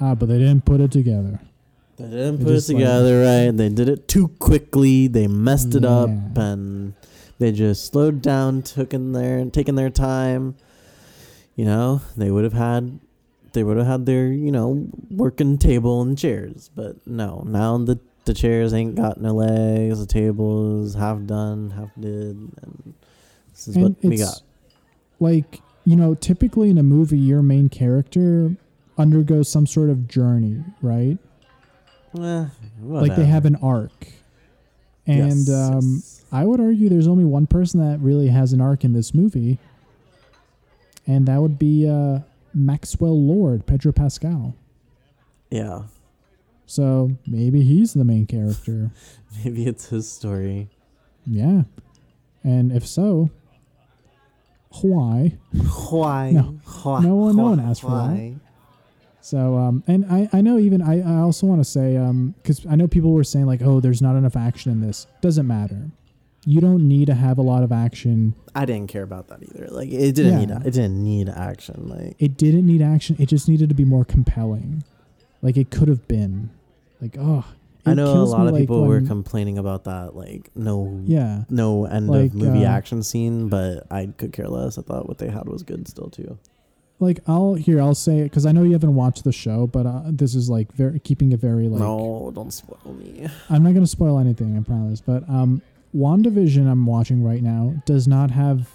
uh, 0.00 0.14
but 0.14 0.26
they 0.28 0.38
didn't 0.38 0.64
put 0.64 0.80
it 0.80 0.92
together. 0.92 1.40
They 1.96 2.04
didn't 2.04 2.38
They 2.38 2.44
put 2.44 2.52
it 2.52 2.54
just, 2.56 2.68
like- 2.68 2.78
together 2.78 3.14
right. 3.24 3.50
They 3.56 3.68
did 3.70 3.88
it 3.88 4.06
too 4.08 4.28
quickly. 4.38 5.06
They 5.08 5.26
messed 5.26 5.74
it 5.74 5.84
up, 5.84 6.08
and 6.36 6.94
they 7.38 7.52
just 7.52 7.86
slowed 7.92 8.20
down, 8.22 8.62
took 8.62 8.92
in 8.94 9.12
their 9.12 9.44
taken 9.50 9.74
their 9.74 9.90
time. 9.90 10.54
You 11.56 11.64
know, 11.64 12.02
they 12.16 12.30
would 12.30 12.44
have 12.44 12.52
had, 12.52 13.00
they 13.56 13.64
would 13.64 13.76
have 13.78 13.86
had 13.86 14.06
their 14.06 14.28
you 14.28 14.52
know 14.52 14.86
working 15.10 15.58
table 15.58 16.02
and 16.02 16.16
chairs, 16.16 16.70
but 16.76 17.04
no. 17.06 17.42
Now 17.46 17.76
the 17.78 17.98
the 18.26 18.34
chairs 18.34 18.72
ain't 18.74 18.94
got 18.94 19.20
no 19.20 19.32
legs. 19.34 19.98
The 19.98 20.06
table 20.06 20.84
is 20.84 20.94
half 20.94 21.24
done, 21.24 21.70
half 21.70 21.90
did, 21.98 22.36
and 22.62 22.94
this 23.52 23.66
is 23.68 23.74
And 23.76 23.82
what 23.84 24.04
we 24.04 24.18
got. 24.18 24.40
like 25.20 25.60
you 25.84 25.96
know 25.96 26.14
typically 26.14 26.68
in 26.70 26.78
a 26.78 26.82
movie 26.82 27.18
your 27.18 27.42
main 27.42 27.68
character 27.68 28.54
undergoes 28.98 29.48
some 29.48 29.66
sort 29.66 29.88
of 29.90 30.06
journey 30.08 30.62
right 30.82 31.18
Eh, 32.18 32.46
like 32.82 33.14
they 33.14 33.24
have 33.26 33.44
an 33.44 33.56
arc 33.56 34.06
and 35.06 35.46
Yes, 35.46 35.50
um, 35.50 35.80
yes. 35.96 36.24
i 36.32 36.44
would 36.44 36.60
argue 36.60 36.88
there's 36.88 37.06
only 37.06 37.24
one 37.24 37.46
person 37.46 37.78
that 37.80 38.00
really 38.00 38.28
has 38.28 38.52
an 38.54 38.60
arc 38.60 38.84
in 38.84 38.92
this 38.94 39.14
movie 39.14 39.58
and 41.06 41.26
that 41.28 41.40
would 41.40 41.58
be 41.58 41.86
uh, 41.88 42.20
maxwell 42.56 43.20
lord 43.20 43.66
pedro 43.66 43.92
pascal 43.92 44.54
yeah, 45.50 45.82
so 46.66 47.12
maybe 47.26 47.62
he's 47.62 47.92
the 47.94 48.04
main 48.04 48.26
character 48.26 48.90
maybe 49.44 49.66
it's 49.66 49.90
his 49.90 50.10
story. 50.10 50.68
yeah 51.26 51.62
and 52.42 52.72
if 52.72 52.86
so 52.86 53.30
why 54.82 55.38
Why? 55.90 56.30
No. 56.32 56.58
Why? 56.82 57.00
No 57.00 57.14
one- 57.14 57.36
no 57.36 57.44
one 57.44 57.60
asked 57.60 57.82
for 57.82 57.90
that. 57.90 58.34
So, 59.22 59.56
um, 59.56 59.82
and 59.86 60.04
I, 60.06 60.28
I 60.32 60.40
know 60.40 60.58
even 60.58 60.82
I, 60.82 61.00
I 61.00 61.20
also 61.20 61.46
want 61.46 61.60
to 61.60 61.64
say, 61.64 61.96
um, 61.96 62.34
because 62.42 62.64
I 62.66 62.76
know 62.76 62.86
people 62.86 63.10
were 63.12 63.24
saying 63.24 63.46
like, 63.46 63.60
oh, 63.62 63.80
there's 63.80 64.00
not 64.02 64.14
enough 64.16 64.36
action 64.36 64.70
in 64.70 64.80
this. 64.80 65.06
Doesn't 65.20 65.46
matter. 65.46 65.90
You 66.48 66.60
don't 66.60 66.86
need 66.86 67.06
to 67.06 67.14
have 67.14 67.38
a 67.38 67.42
lot 67.42 67.64
of 67.64 67.72
action. 67.72 68.34
I 68.54 68.64
didn't 68.66 68.88
care 68.88 69.02
about 69.02 69.26
that 69.28 69.42
either. 69.42 69.66
Like 69.68 69.88
it 69.90 70.12
didn't 70.14 70.40
Yeah. 70.48 70.58
need 70.58 70.66
it 70.66 70.70
didn't 70.70 71.02
need 71.02 71.28
action. 71.28 71.88
Like 71.88 72.14
It 72.20 72.36
didn't 72.36 72.66
need 72.66 72.80
action. 72.82 73.16
It 73.18 73.26
just 73.26 73.48
needed 73.48 73.68
to 73.68 73.74
be 73.74 73.84
more 73.84 74.04
compelling. 74.04 74.84
Like 75.42 75.56
it 75.56 75.70
could 75.70 75.88
have 75.88 76.06
been. 76.06 76.50
Like 77.02 77.16
oh, 77.18 77.44
I 77.84 77.94
know 77.94 78.12
a 78.14 78.22
lot 78.24 78.46
of 78.46 78.52
like, 78.54 78.62
people 78.62 78.84
were 78.86 79.00
complaining 79.00 79.58
about 79.58 79.84
that. 79.84 80.14
Like 80.14 80.50
no 80.54 81.00
yeah, 81.04 81.42
no 81.50 81.84
end 81.84 82.08
Like, 82.08 82.26
of 82.30 82.34
movie 82.36 82.64
uh, 82.64 82.70
action 82.70 83.02
scene, 83.02 83.48
but 83.48 83.84
I 83.90 84.06
could 84.16 84.32
care 84.32 84.48
less. 84.48 84.78
I 84.78 84.82
thought 84.82 85.08
what 85.08 85.18
they 85.18 85.28
had 85.28 85.48
was 85.48 85.62
good 85.64 85.86
still 85.88 86.10
too. 86.10 86.38
like 87.00 87.20
I'll 87.26 87.54
here 87.54 87.80
I'll 87.80 87.94
say 87.94 88.20
it 88.20 88.24
because 88.30 88.46
I 88.46 88.52
know 88.52 88.62
you 88.62 88.72
haven't 88.72 88.94
watched 88.94 89.24
the 89.24 89.32
show, 89.32 89.66
but 89.66 89.84
uh, 89.84 90.02
this 90.06 90.34
is 90.36 90.48
like 90.48 90.72
very 90.72 91.00
keeping 91.00 91.32
it 91.32 91.40
very 91.40 91.68
like 91.68 91.80
no, 91.80 92.30
don't 92.34 92.52
spoil 92.52 92.94
me. 92.94 93.26
I'm 93.50 93.62
not 93.64 93.70
going 93.74 93.84
to 93.84 93.90
spoil 93.90 94.18
anything, 94.20 94.56
I 94.56 94.62
promise. 94.62 95.00
But 95.00 95.28
um, 95.28 95.60
WandaVision, 95.96 96.70
I'm 96.70 96.84
watching 96.86 97.24
right 97.24 97.42
now, 97.42 97.74
does 97.86 98.06
not 98.06 98.30
have 98.30 98.68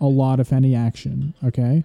a 0.00 0.06
lot, 0.06 0.40
of 0.40 0.52
any, 0.52 0.74
action. 0.74 1.34
Okay, 1.44 1.84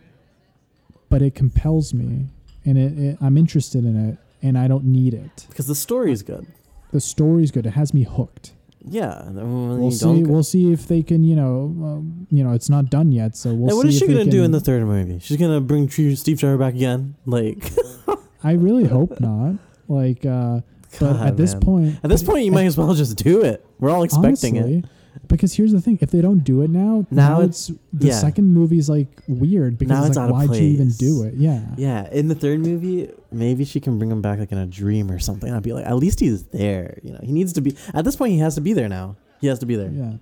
but 1.10 1.22
it 1.22 1.36
compels 1.36 1.94
me, 1.94 2.28
and 2.66 2.78
it, 2.78 2.98
it 2.98 3.18
I'm 3.22 3.38
interested 3.38 3.86
in 3.86 4.10
it, 4.10 4.18
and 4.42 4.58
I 4.58 4.68
don't 4.68 4.86
need 4.86 5.14
it. 5.14 5.46
Because 5.50 5.68
the 5.68 5.76
story 5.76 6.12
is 6.12 6.24
good. 6.24 6.48
The 6.92 7.00
story's 7.00 7.52
good; 7.52 7.66
it 7.66 7.72
has 7.72 7.94
me 7.94 8.04
hooked. 8.04 8.54
Yeah, 8.84 9.30
We'll 9.30 9.92
see. 9.92 10.24
We'll 10.24 10.44
see 10.44 10.74
if 10.74 10.88
they 10.88 11.04
can. 11.04 11.24
You 11.24 11.36
know, 11.36 11.76
um, 11.84 12.28
you 12.32 12.44
know, 12.44 12.54
it's 12.54 12.70
not 12.70 12.90
done 12.90 13.12
yet, 13.12 13.36
so 13.36 13.54
we'll 13.54 13.64
and 13.64 13.72
see. 13.72 13.78
what 13.78 13.86
is 13.88 14.00
she 14.00 14.08
gonna 14.08 14.26
do 14.26 14.44
in 14.44 14.52
the 14.52 14.60
third 14.60 14.84
movie? 14.84 15.20
She's 15.20 15.38
gonna 15.38 15.62
bring 15.62 15.90
Steve 15.90 16.40
Trevor 16.40 16.58
back 16.58 16.74
again? 16.74 17.16
Like, 17.26 17.72
I 18.44 18.54
really 18.54 18.86
hope 18.86 19.20
not. 19.20 19.56
Like, 19.88 20.26
uh, 20.26 20.62
but 21.00 21.14
God, 21.14 21.28
at 21.28 21.38
this 21.38 21.54
man. 21.54 21.62
point, 21.62 21.96
at 22.04 22.10
this 22.10 22.24
point, 22.24 22.46
you 22.46 22.52
might 22.52 22.66
as 22.66 22.78
well 22.78 22.94
just 22.94 23.18
do 23.18 23.42
it. 23.44 23.66
We're 23.80 23.90
all 23.92 24.04
expecting 24.04 24.56
it. 24.58 24.86
Because 25.28 25.54
here's 25.54 25.72
the 25.74 25.82
thing: 25.82 25.98
if 26.02 26.10
they 26.12 26.22
don't 26.22 26.40
do 26.44 26.62
it 26.62 26.70
now, 26.70 27.06
Now 27.12 27.30
now, 27.30 27.42
it's- 27.42 27.70
it's, 27.70 27.80
the 27.94 28.08
yeah. 28.08 28.14
second 28.20 28.46
movie's 28.48 28.90
like 28.90 29.08
weird 29.28 29.78
because 29.78 29.90
Now 30.00 30.06
it's 30.06 30.16
like, 30.18 30.32
why'd 30.32 30.56
you 30.56 30.68
even 30.68 30.90
do 30.92 31.24
it? 31.24 31.34
Yeah, 31.36 31.66
Yeah, 31.78 32.10
in 32.12 32.28
the 32.30 32.36
third 32.36 32.60
movie, 32.62 33.10
maybe 33.32 33.64
she 33.66 33.80
can 33.82 33.98
bring 33.98 34.10
him 34.12 34.22
back 34.22 34.40
like 34.40 34.52
in 34.52 34.58
a 34.58 34.66
dream 34.66 35.12
or 35.12 35.20
something. 35.20 35.52
I'd 35.54 35.64
be 35.64 35.74
like, 35.74 35.86
at 35.86 35.96
least 35.98 36.20
he's 36.22 36.44
there. 36.44 37.00
You 37.04 37.12
know, 37.14 37.20
he 37.24 37.32
needs 37.34 37.54
to 37.54 37.62
be. 37.62 37.76
At 37.94 38.06
this 38.06 38.16
point, 38.16 38.32
he 38.34 38.40
has 38.40 38.56
to 38.56 38.62
be 38.62 38.74
there 38.74 38.88
now. 38.90 39.16
He 39.42 39.48
has 39.48 39.60
to 39.60 39.66
be 39.66 39.76
there. 39.76 39.92
yeah. 39.92 40.14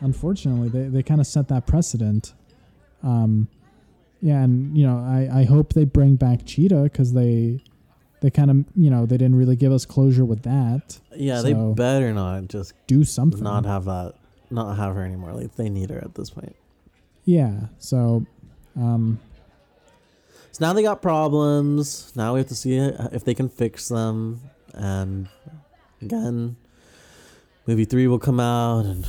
Unfortunately, 0.00 0.68
they 0.68 0.88
they 0.88 1.02
kind 1.02 1.20
of 1.20 1.26
set 1.26 1.48
that 1.48 1.66
precedent. 1.66 2.32
Um, 3.02 3.48
yeah, 4.20 4.42
and 4.42 4.76
you 4.76 4.86
know, 4.86 4.98
I 4.98 5.40
I 5.40 5.44
hope 5.44 5.72
they 5.74 5.84
bring 5.84 6.16
back 6.16 6.44
Cheetah 6.46 6.82
because 6.84 7.12
they 7.12 7.60
they 8.20 8.30
kind 8.30 8.50
of 8.50 8.56
you 8.74 8.90
know 8.90 9.06
they 9.06 9.16
didn't 9.16 9.36
really 9.36 9.56
give 9.56 9.72
us 9.72 9.84
closure 9.86 10.24
with 10.24 10.42
that. 10.42 10.98
Yeah, 11.14 11.40
they 11.42 11.52
better 11.54 12.12
not 12.12 12.48
just 12.48 12.72
Do 12.86 13.04
something. 13.04 13.42
not 13.42 13.64
have 13.64 13.84
that, 13.86 14.14
not 14.50 14.76
have 14.76 14.94
her 14.94 15.04
anymore. 15.04 15.32
Like 15.32 15.54
they 15.56 15.68
need 15.68 15.90
her 15.90 15.98
at 15.98 16.14
this 16.14 16.30
point. 16.30 16.56
yeah. 17.24 17.66
So, 17.78 18.24
um, 18.76 19.18
So 20.52 20.64
now 20.64 20.72
they 20.72 20.82
got 20.82 21.02
problems. 21.02 22.12
Now 22.16 22.34
we 22.34 22.40
have 22.40 22.48
to 22.48 22.54
see 22.56 22.76
if 22.76 23.24
they 23.24 23.34
can 23.34 23.48
fix 23.48 23.88
them. 23.88 24.40
And 24.74 25.28
again, 26.02 26.56
movie 27.66 27.84
three 27.84 28.06
will 28.06 28.18
come 28.18 28.40
out, 28.40 28.84
and 28.84 29.06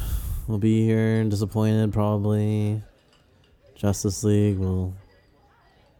we'll 0.47 0.57
be 0.57 0.83
here 0.85 1.19
and 1.21 1.29
disappointed 1.31 1.93
probably. 1.93 2.81
Justice 3.75 4.23
League 4.25 4.57
will 4.57 4.93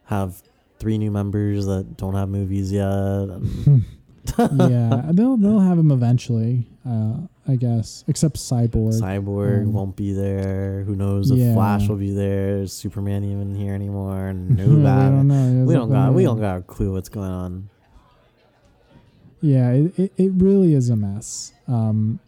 have 0.06 0.41
three 0.80 0.98
new 0.98 1.12
members 1.12 1.65
that 1.65 1.98
don't 1.98 2.15
have 2.15 2.30
movies 2.30 2.72
yet. 2.72 2.88
Yeah, 4.38 5.10
they'll 5.12 5.38
they'll 5.38 5.60
have 5.60 5.80
him 5.80 5.92
eventually. 5.92 6.68
Uh, 6.88 7.13
I 7.48 7.56
guess, 7.56 8.04
except 8.08 8.36
Cyborg. 8.36 9.02
Cyborg 9.02 9.63
Um, 9.63 9.74
won't 9.74 9.96
be 9.96 10.13
there. 10.13 10.84
Who 10.86 10.96
knows 10.96 11.32
if 11.32 11.39
yeah. 11.39 11.54
Flash 11.56 11.88
will 11.88 11.96
be 11.96 12.12
there? 12.13 12.60
Is 12.60 12.72
Superman 12.72 13.24
even 13.24 13.56
here 13.56 13.74
anymore? 13.74 14.32
No 14.34 14.68
we 14.68 14.84
bad. 14.84 15.10
don't 15.10 15.28
know. 15.28 15.65
We 15.65 15.74
don't 15.74 15.89
got 15.89 16.13
we 16.13 16.24
don't 16.24 16.39
got 16.39 16.58
a 16.58 16.62
clue 16.62 16.94
what's 16.94 17.10
going 17.10 17.32
on. 17.32 17.70
Yeah, 19.42 19.72
it, 19.72 19.98
it, 19.98 20.12
it 20.18 20.32
really 20.36 20.74
is 20.76 20.89
a 20.89 20.96
mess. 20.96 21.54
Um, 21.68 22.20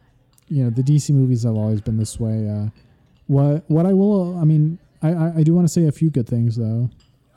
you 0.48 0.64
know, 0.64 0.70
the 0.70 0.82
DC 0.82 1.12
movies 1.12 1.44
have 1.44 1.56
always 1.56 1.82
been 1.82 1.98
this 1.98 2.20
way. 2.20 2.50
Uh, 2.50 2.68
what 3.28 3.64
what 3.70 3.86
I 3.86 3.94
will, 3.94 4.38
I 4.40 4.44
mean, 4.44 4.80
I 5.04 5.10
I, 5.14 5.34
I 5.38 5.44
do 5.44 5.54
want 5.54 5.68
to 5.68 5.72
say 5.74 5.86
a 5.86 5.92
few 5.92 6.10
good 6.10 6.28
things 6.28 6.56
though. 6.56 6.90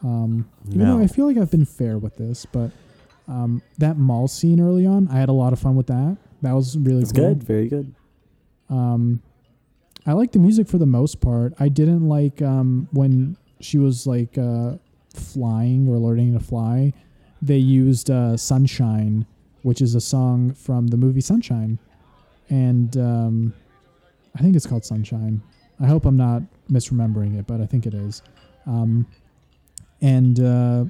Um, 0.05 0.49
even 0.69 0.81
though 0.81 0.99
No. 0.99 1.03
I 1.03 1.07
feel 1.07 1.27
like 1.27 1.39
I've 1.39 1.51
been 1.51 1.65
fair 1.65 1.97
with 1.99 2.17
this, 2.17 2.47
but 2.47 2.71
um, 3.27 3.63
that 3.79 3.97
mall 3.97 4.29
scene 4.29 4.61
early 4.61 4.85
on, 4.87 5.09
I 5.09 5.15
had 5.19 5.31
a 5.31 5.33
lot 5.33 5.53
of 5.55 5.59
fun 5.59 5.77
with 5.77 5.87
that. 5.87 6.19
That 6.43 6.53
was 6.53 6.77
really 6.77 7.05
cool. 7.05 7.13
good, 7.13 7.43
very 7.43 7.69
good. 7.69 7.95
Um, 8.69 9.23
I 10.07 10.13
like 10.13 10.33
the 10.33 10.39
music 10.39 10.69
for 10.69 10.77
the 10.77 10.87
most 10.87 11.21
part. 11.23 11.55
I 11.59 11.69
didn't 11.71 12.07
like 12.07 12.43
um, 12.43 12.87
when 12.93 13.39
she 13.61 13.79
was 13.79 14.07
like 14.07 14.37
uh, 14.37 14.75
flying 15.15 15.89
or 15.89 15.97
learning 15.97 16.35
to 16.35 16.41
fly. 16.45 16.93
They 17.41 17.57
used 17.57 18.11
uh, 18.11 18.37
"Sunshine," 18.37 19.25
which 19.63 19.81
is 19.81 19.95
a 19.95 20.01
song 20.03 20.53
from 20.53 20.89
the 20.89 20.99
movie 20.99 21.23
Sunshine, 21.23 21.79
and 22.51 22.95
um, 22.99 23.55
I 24.37 24.43
think 24.43 24.55
it's 24.55 24.67
called 24.67 24.85
"Sunshine." 24.85 25.43
I 25.81 25.87
hope 25.87 26.05
I'm 26.05 26.17
not 26.19 26.43
misremembering 26.71 27.39
it, 27.39 27.47
but 27.47 27.63
I 27.63 27.67
think 27.67 27.87
it 27.87 27.95
is. 27.95 28.23
Um, 28.67 29.07
and 30.01 30.39
uh, 30.41 30.85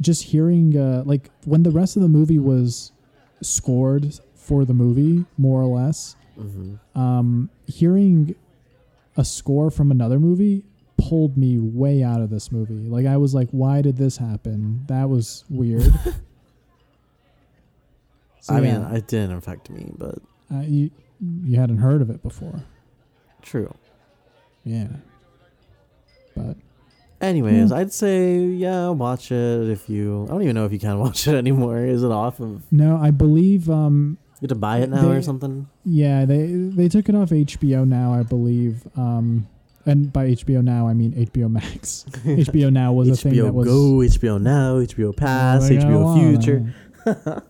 just 0.00 0.24
hearing 0.24 0.76
uh, 0.76 1.02
like 1.04 1.30
when 1.44 1.62
the 1.62 1.70
rest 1.70 1.96
of 1.96 2.02
the 2.02 2.08
movie 2.08 2.38
was 2.38 2.92
scored 3.42 4.14
for 4.34 4.64
the 4.64 4.74
movie, 4.74 5.24
more 5.36 5.60
or 5.62 5.66
less 5.66 6.14
hmm 6.36 6.74
um, 6.94 7.50
hearing 7.66 8.34
a 9.16 9.24
score 9.24 9.70
from 9.72 9.90
another 9.90 10.20
movie 10.20 10.64
pulled 10.96 11.36
me 11.36 11.58
way 11.58 12.02
out 12.02 12.20
of 12.20 12.30
this 12.30 12.50
movie. 12.52 12.88
Like 12.88 13.06
I 13.06 13.16
was 13.16 13.34
like, 13.34 13.48
why 13.50 13.82
did 13.82 13.96
this 13.96 14.16
happen? 14.16 14.84
That 14.86 15.08
was 15.08 15.44
weird. 15.50 15.92
So, 18.40 18.54
I 18.54 18.60
yeah, 18.60 18.78
mean, 18.78 18.96
it 18.96 19.06
didn't 19.08 19.36
affect 19.36 19.68
me, 19.68 19.90
but 19.98 20.18
uh, 20.54 20.60
you 20.60 20.90
you 21.20 21.58
hadn't 21.58 21.78
heard 21.78 22.00
of 22.00 22.08
it 22.08 22.22
before, 22.22 22.62
true. 23.42 23.74
yeah. 24.64 24.86
But 26.36 26.56
Anyways, 27.20 27.70
Yeah. 27.70 27.76
I'd 27.76 27.92
say 27.92 28.38
yeah, 28.46 28.90
watch 28.90 29.32
it 29.32 29.68
if 29.70 29.88
you. 29.88 30.24
I 30.24 30.32
don't 30.32 30.42
even 30.42 30.54
know 30.54 30.64
if 30.66 30.72
you 30.72 30.78
can 30.78 30.98
watch 31.04 31.26
it 31.26 31.34
anymore. 31.34 31.78
Is 31.84 32.02
it 32.04 32.10
off 32.12 32.38
of? 32.40 32.62
no, 32.72 32.96
I 32.96 33.10
believe 33.10 33.68
um, 33.68 34.18
You 34.40 34.42
have 34.42 34.48
to 34.50 34.54
buy 34.54 34.78
it 34.78 34.90
now 34.90 35.08
or 35.10 35.20
something. 35.22 35.68
yeah 35.84 36.24
they 36.24 36.46
they 36.46 36.88
took 36.88 37.08
it 37.08 37.14
off 37.14 37.30
HBO 37.30 37.86
now, 37.86 38.14
I 38.14 38.22
believe. 38.22 38.86
Um, 38.96 39.48
and 39.86 40.12
by 40.12 40.28
HBO 40.28 40.62
now 40.62 40.86
I 40.86 40.94
mean 40.94 41.12
HBO 41.12 41.50
Max. 41.50 42.04
HBO 42.24 42.70
now 42.72 42.92
was 42.92 43.08
a 43.08 43.16
thing 43.16 43.32
HBO 43.32 43.44
that 43.46 43.52
was 43.54 43.66
Go, 43.66 44.18
HBO 44.18 44.40
Now, 44.40 44.74
HBO 44.80 45.16
Pass, 45.16 45.68
Like, 45.70 45.80
HBO. 45.80 46.18
Future. 46.38 46.74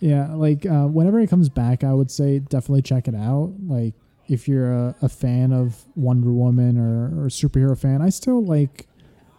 yeah, 0.00 0.34
like 0.34 0.66
uh, 0.66 0.86
whenever 0.86 1.18
it 1.20 1.30
comes 1.30 1.48
back, 1.48 1.82
I 1.84 1.92
would 1.92 2.10
say 2.10 2.38
definitely 2.40 2.82
check 2.82 3.08
it 3.08 3.14
out. 3.14 3.54
Like 3.66 3.94
if 4.28 4.48
you're 4.48 4.72
a, 4.72 4.94
a 5.02 5.08
fan 5.08 5.52
of 5.52 5.84
Wonder 5.96 6.32
Woman 6.32 6.78
or, 6.78 7.22
or 7.22 7.26
a 7.26 7.30
superhero 7.30 7.78
fan, 7.78 8.00
I 8.02 8.08
still 8.08 8.42
like 8.44 8.86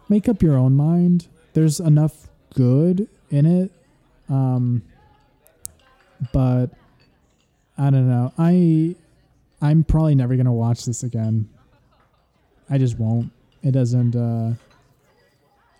make 0.09 0.29
up 0.29 0.41
your 0.41 0.55
own 0.55 0.75
mind. 0.75 1.27
There's 1.53 1.79
enough 1.79 2.27
good 2.53 3.07
in 3.29 3.45
it, 3.45 3.71
um, 4.29 4.81
but 6.31 6.67
I 7.77 7.89
don't 7.89 8.09
know. 8.09 8.33
I 8.37 8.95
I'm 9.61 9.83
probably 9.83 10.15
never 10.15 10.35
gonna 10.35 10.53
watch 10.53 10.85
this 10.85 11.03
again. 11.03 11.49
I 12.69 12.77
just 12.77 12.97
won't. 12.99 13.31
It 13.63 13.71
doesn't. 13.71 14.15
Uh, 14.15 14.53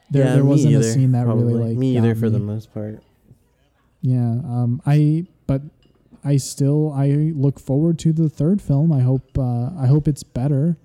there, 0.10 0.26
yeah, 0.26 0.34
there 0.34 0.44
me 0.44 0.50
wasn't 0.50 0.74
a 0.76 0.80
either, 0.80 0.92
scene 0.92 1.12
that 1.14 1.26
probably. 1.26 1.54
really 1.54 1.70
like 1.70 1.78
me 1.78 1.98
either 1.98 2.16
for 2.16 2.30
the 2.30 2.40
most 2.40 2.74
part. 2.74 3.02
Yeah, 4.02 4.20
um, 4.20 4.82
I 4.86 5.26
but 5.48 5.62
I 6.26 6.38
still 6.38 6.92
I 6.92 7.08
look 7.36 7.60
forward 7.60 8.00
to 8.00 8.12
the 8.12 8.28
third 8.30 8.62
film. 8.62 8.92
I 8.92 9.02
hope 9.02 9.38
uh, 9.38 9.70
I 9.78 9.86
hope 9.86 10.08
it's 10.08 10.24
better. 10.24 10.76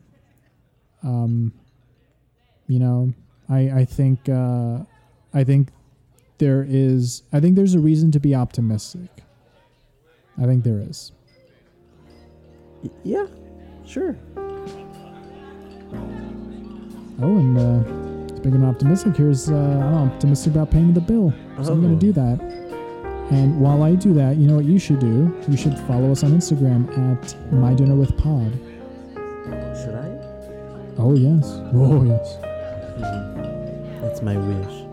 Um, 1.02 1.52
you 2.66 2.78
know, 2.78 3.14
I 3.48 3.70
I 3.80 3.84
think 3.86 4.28
uh, 4.28 4.80
I 5.32 5.44
think 5.44 5.70
there 6.38 6.64
is 6.68 7.22
I 7.32 7.40
think 7.40 7.56
there's 7.56 7.74
a 7.74 7.80
reason 7.80 8.10
to 8.12 8.20
be 8.20 8.34
optimistic. 8.34 9.22
I 10.38 10.44
think 10.44 10.62
there 10.64 10.78
is. 10.78 11.12
Yeah, 13.02 13.26
sure. 13.86 14.16
Oh, 17.22 17.36
and 17.36 17.58
uh, 17.58 18.28
speaking 18.36 18.56
of 18.62 18.64
optimistic, 18.64 19.16
here's 19.16 19.50
uh, 19.50 19.54
I'm 19.54 20.08
optimistic 20.10 20.54
about 20.54 20.70
paying 20.70 20.94
the 20.94 21.00
bill, 21.00 21.32
so 21.62 21.72
I'm 21.72 21.80
going 21.82 21.94
Oh. 21.94 21.98
to 21.98 22.06
do 22.06 22.12
that. 22.12 22.59
And 23.30 23.60
while 23.60 23.82
I 23.84 23.94
do 23.94 24.12
that, 24.14 24.36
you 24.36 24.48
know 24.48 24.56
what 24.56 24.64
you 24.64 24.78
should 24.78 24.98
do? 24.98 25.34
You 25.48 25.56
should 25.56 25.78
follow 25.80 26.10
us 26.10 26.24
on 26.24 26.32
Instagram 26.32 26.88
at 27.12 27.52
My 27.52 27.74
Dinner 27.74 27.94
with 27.94 28.16
Pod. 28.18 28.52
Should 29.80 29.94
I? 29.94 30.08
Oh 30.98 31.14
yes. 31.16 31.44
Oh 31.72 32.02
yes. 32.02 32.38
That's 34.02 34.20
my 34.22 34.36
wish. 34.36 34.89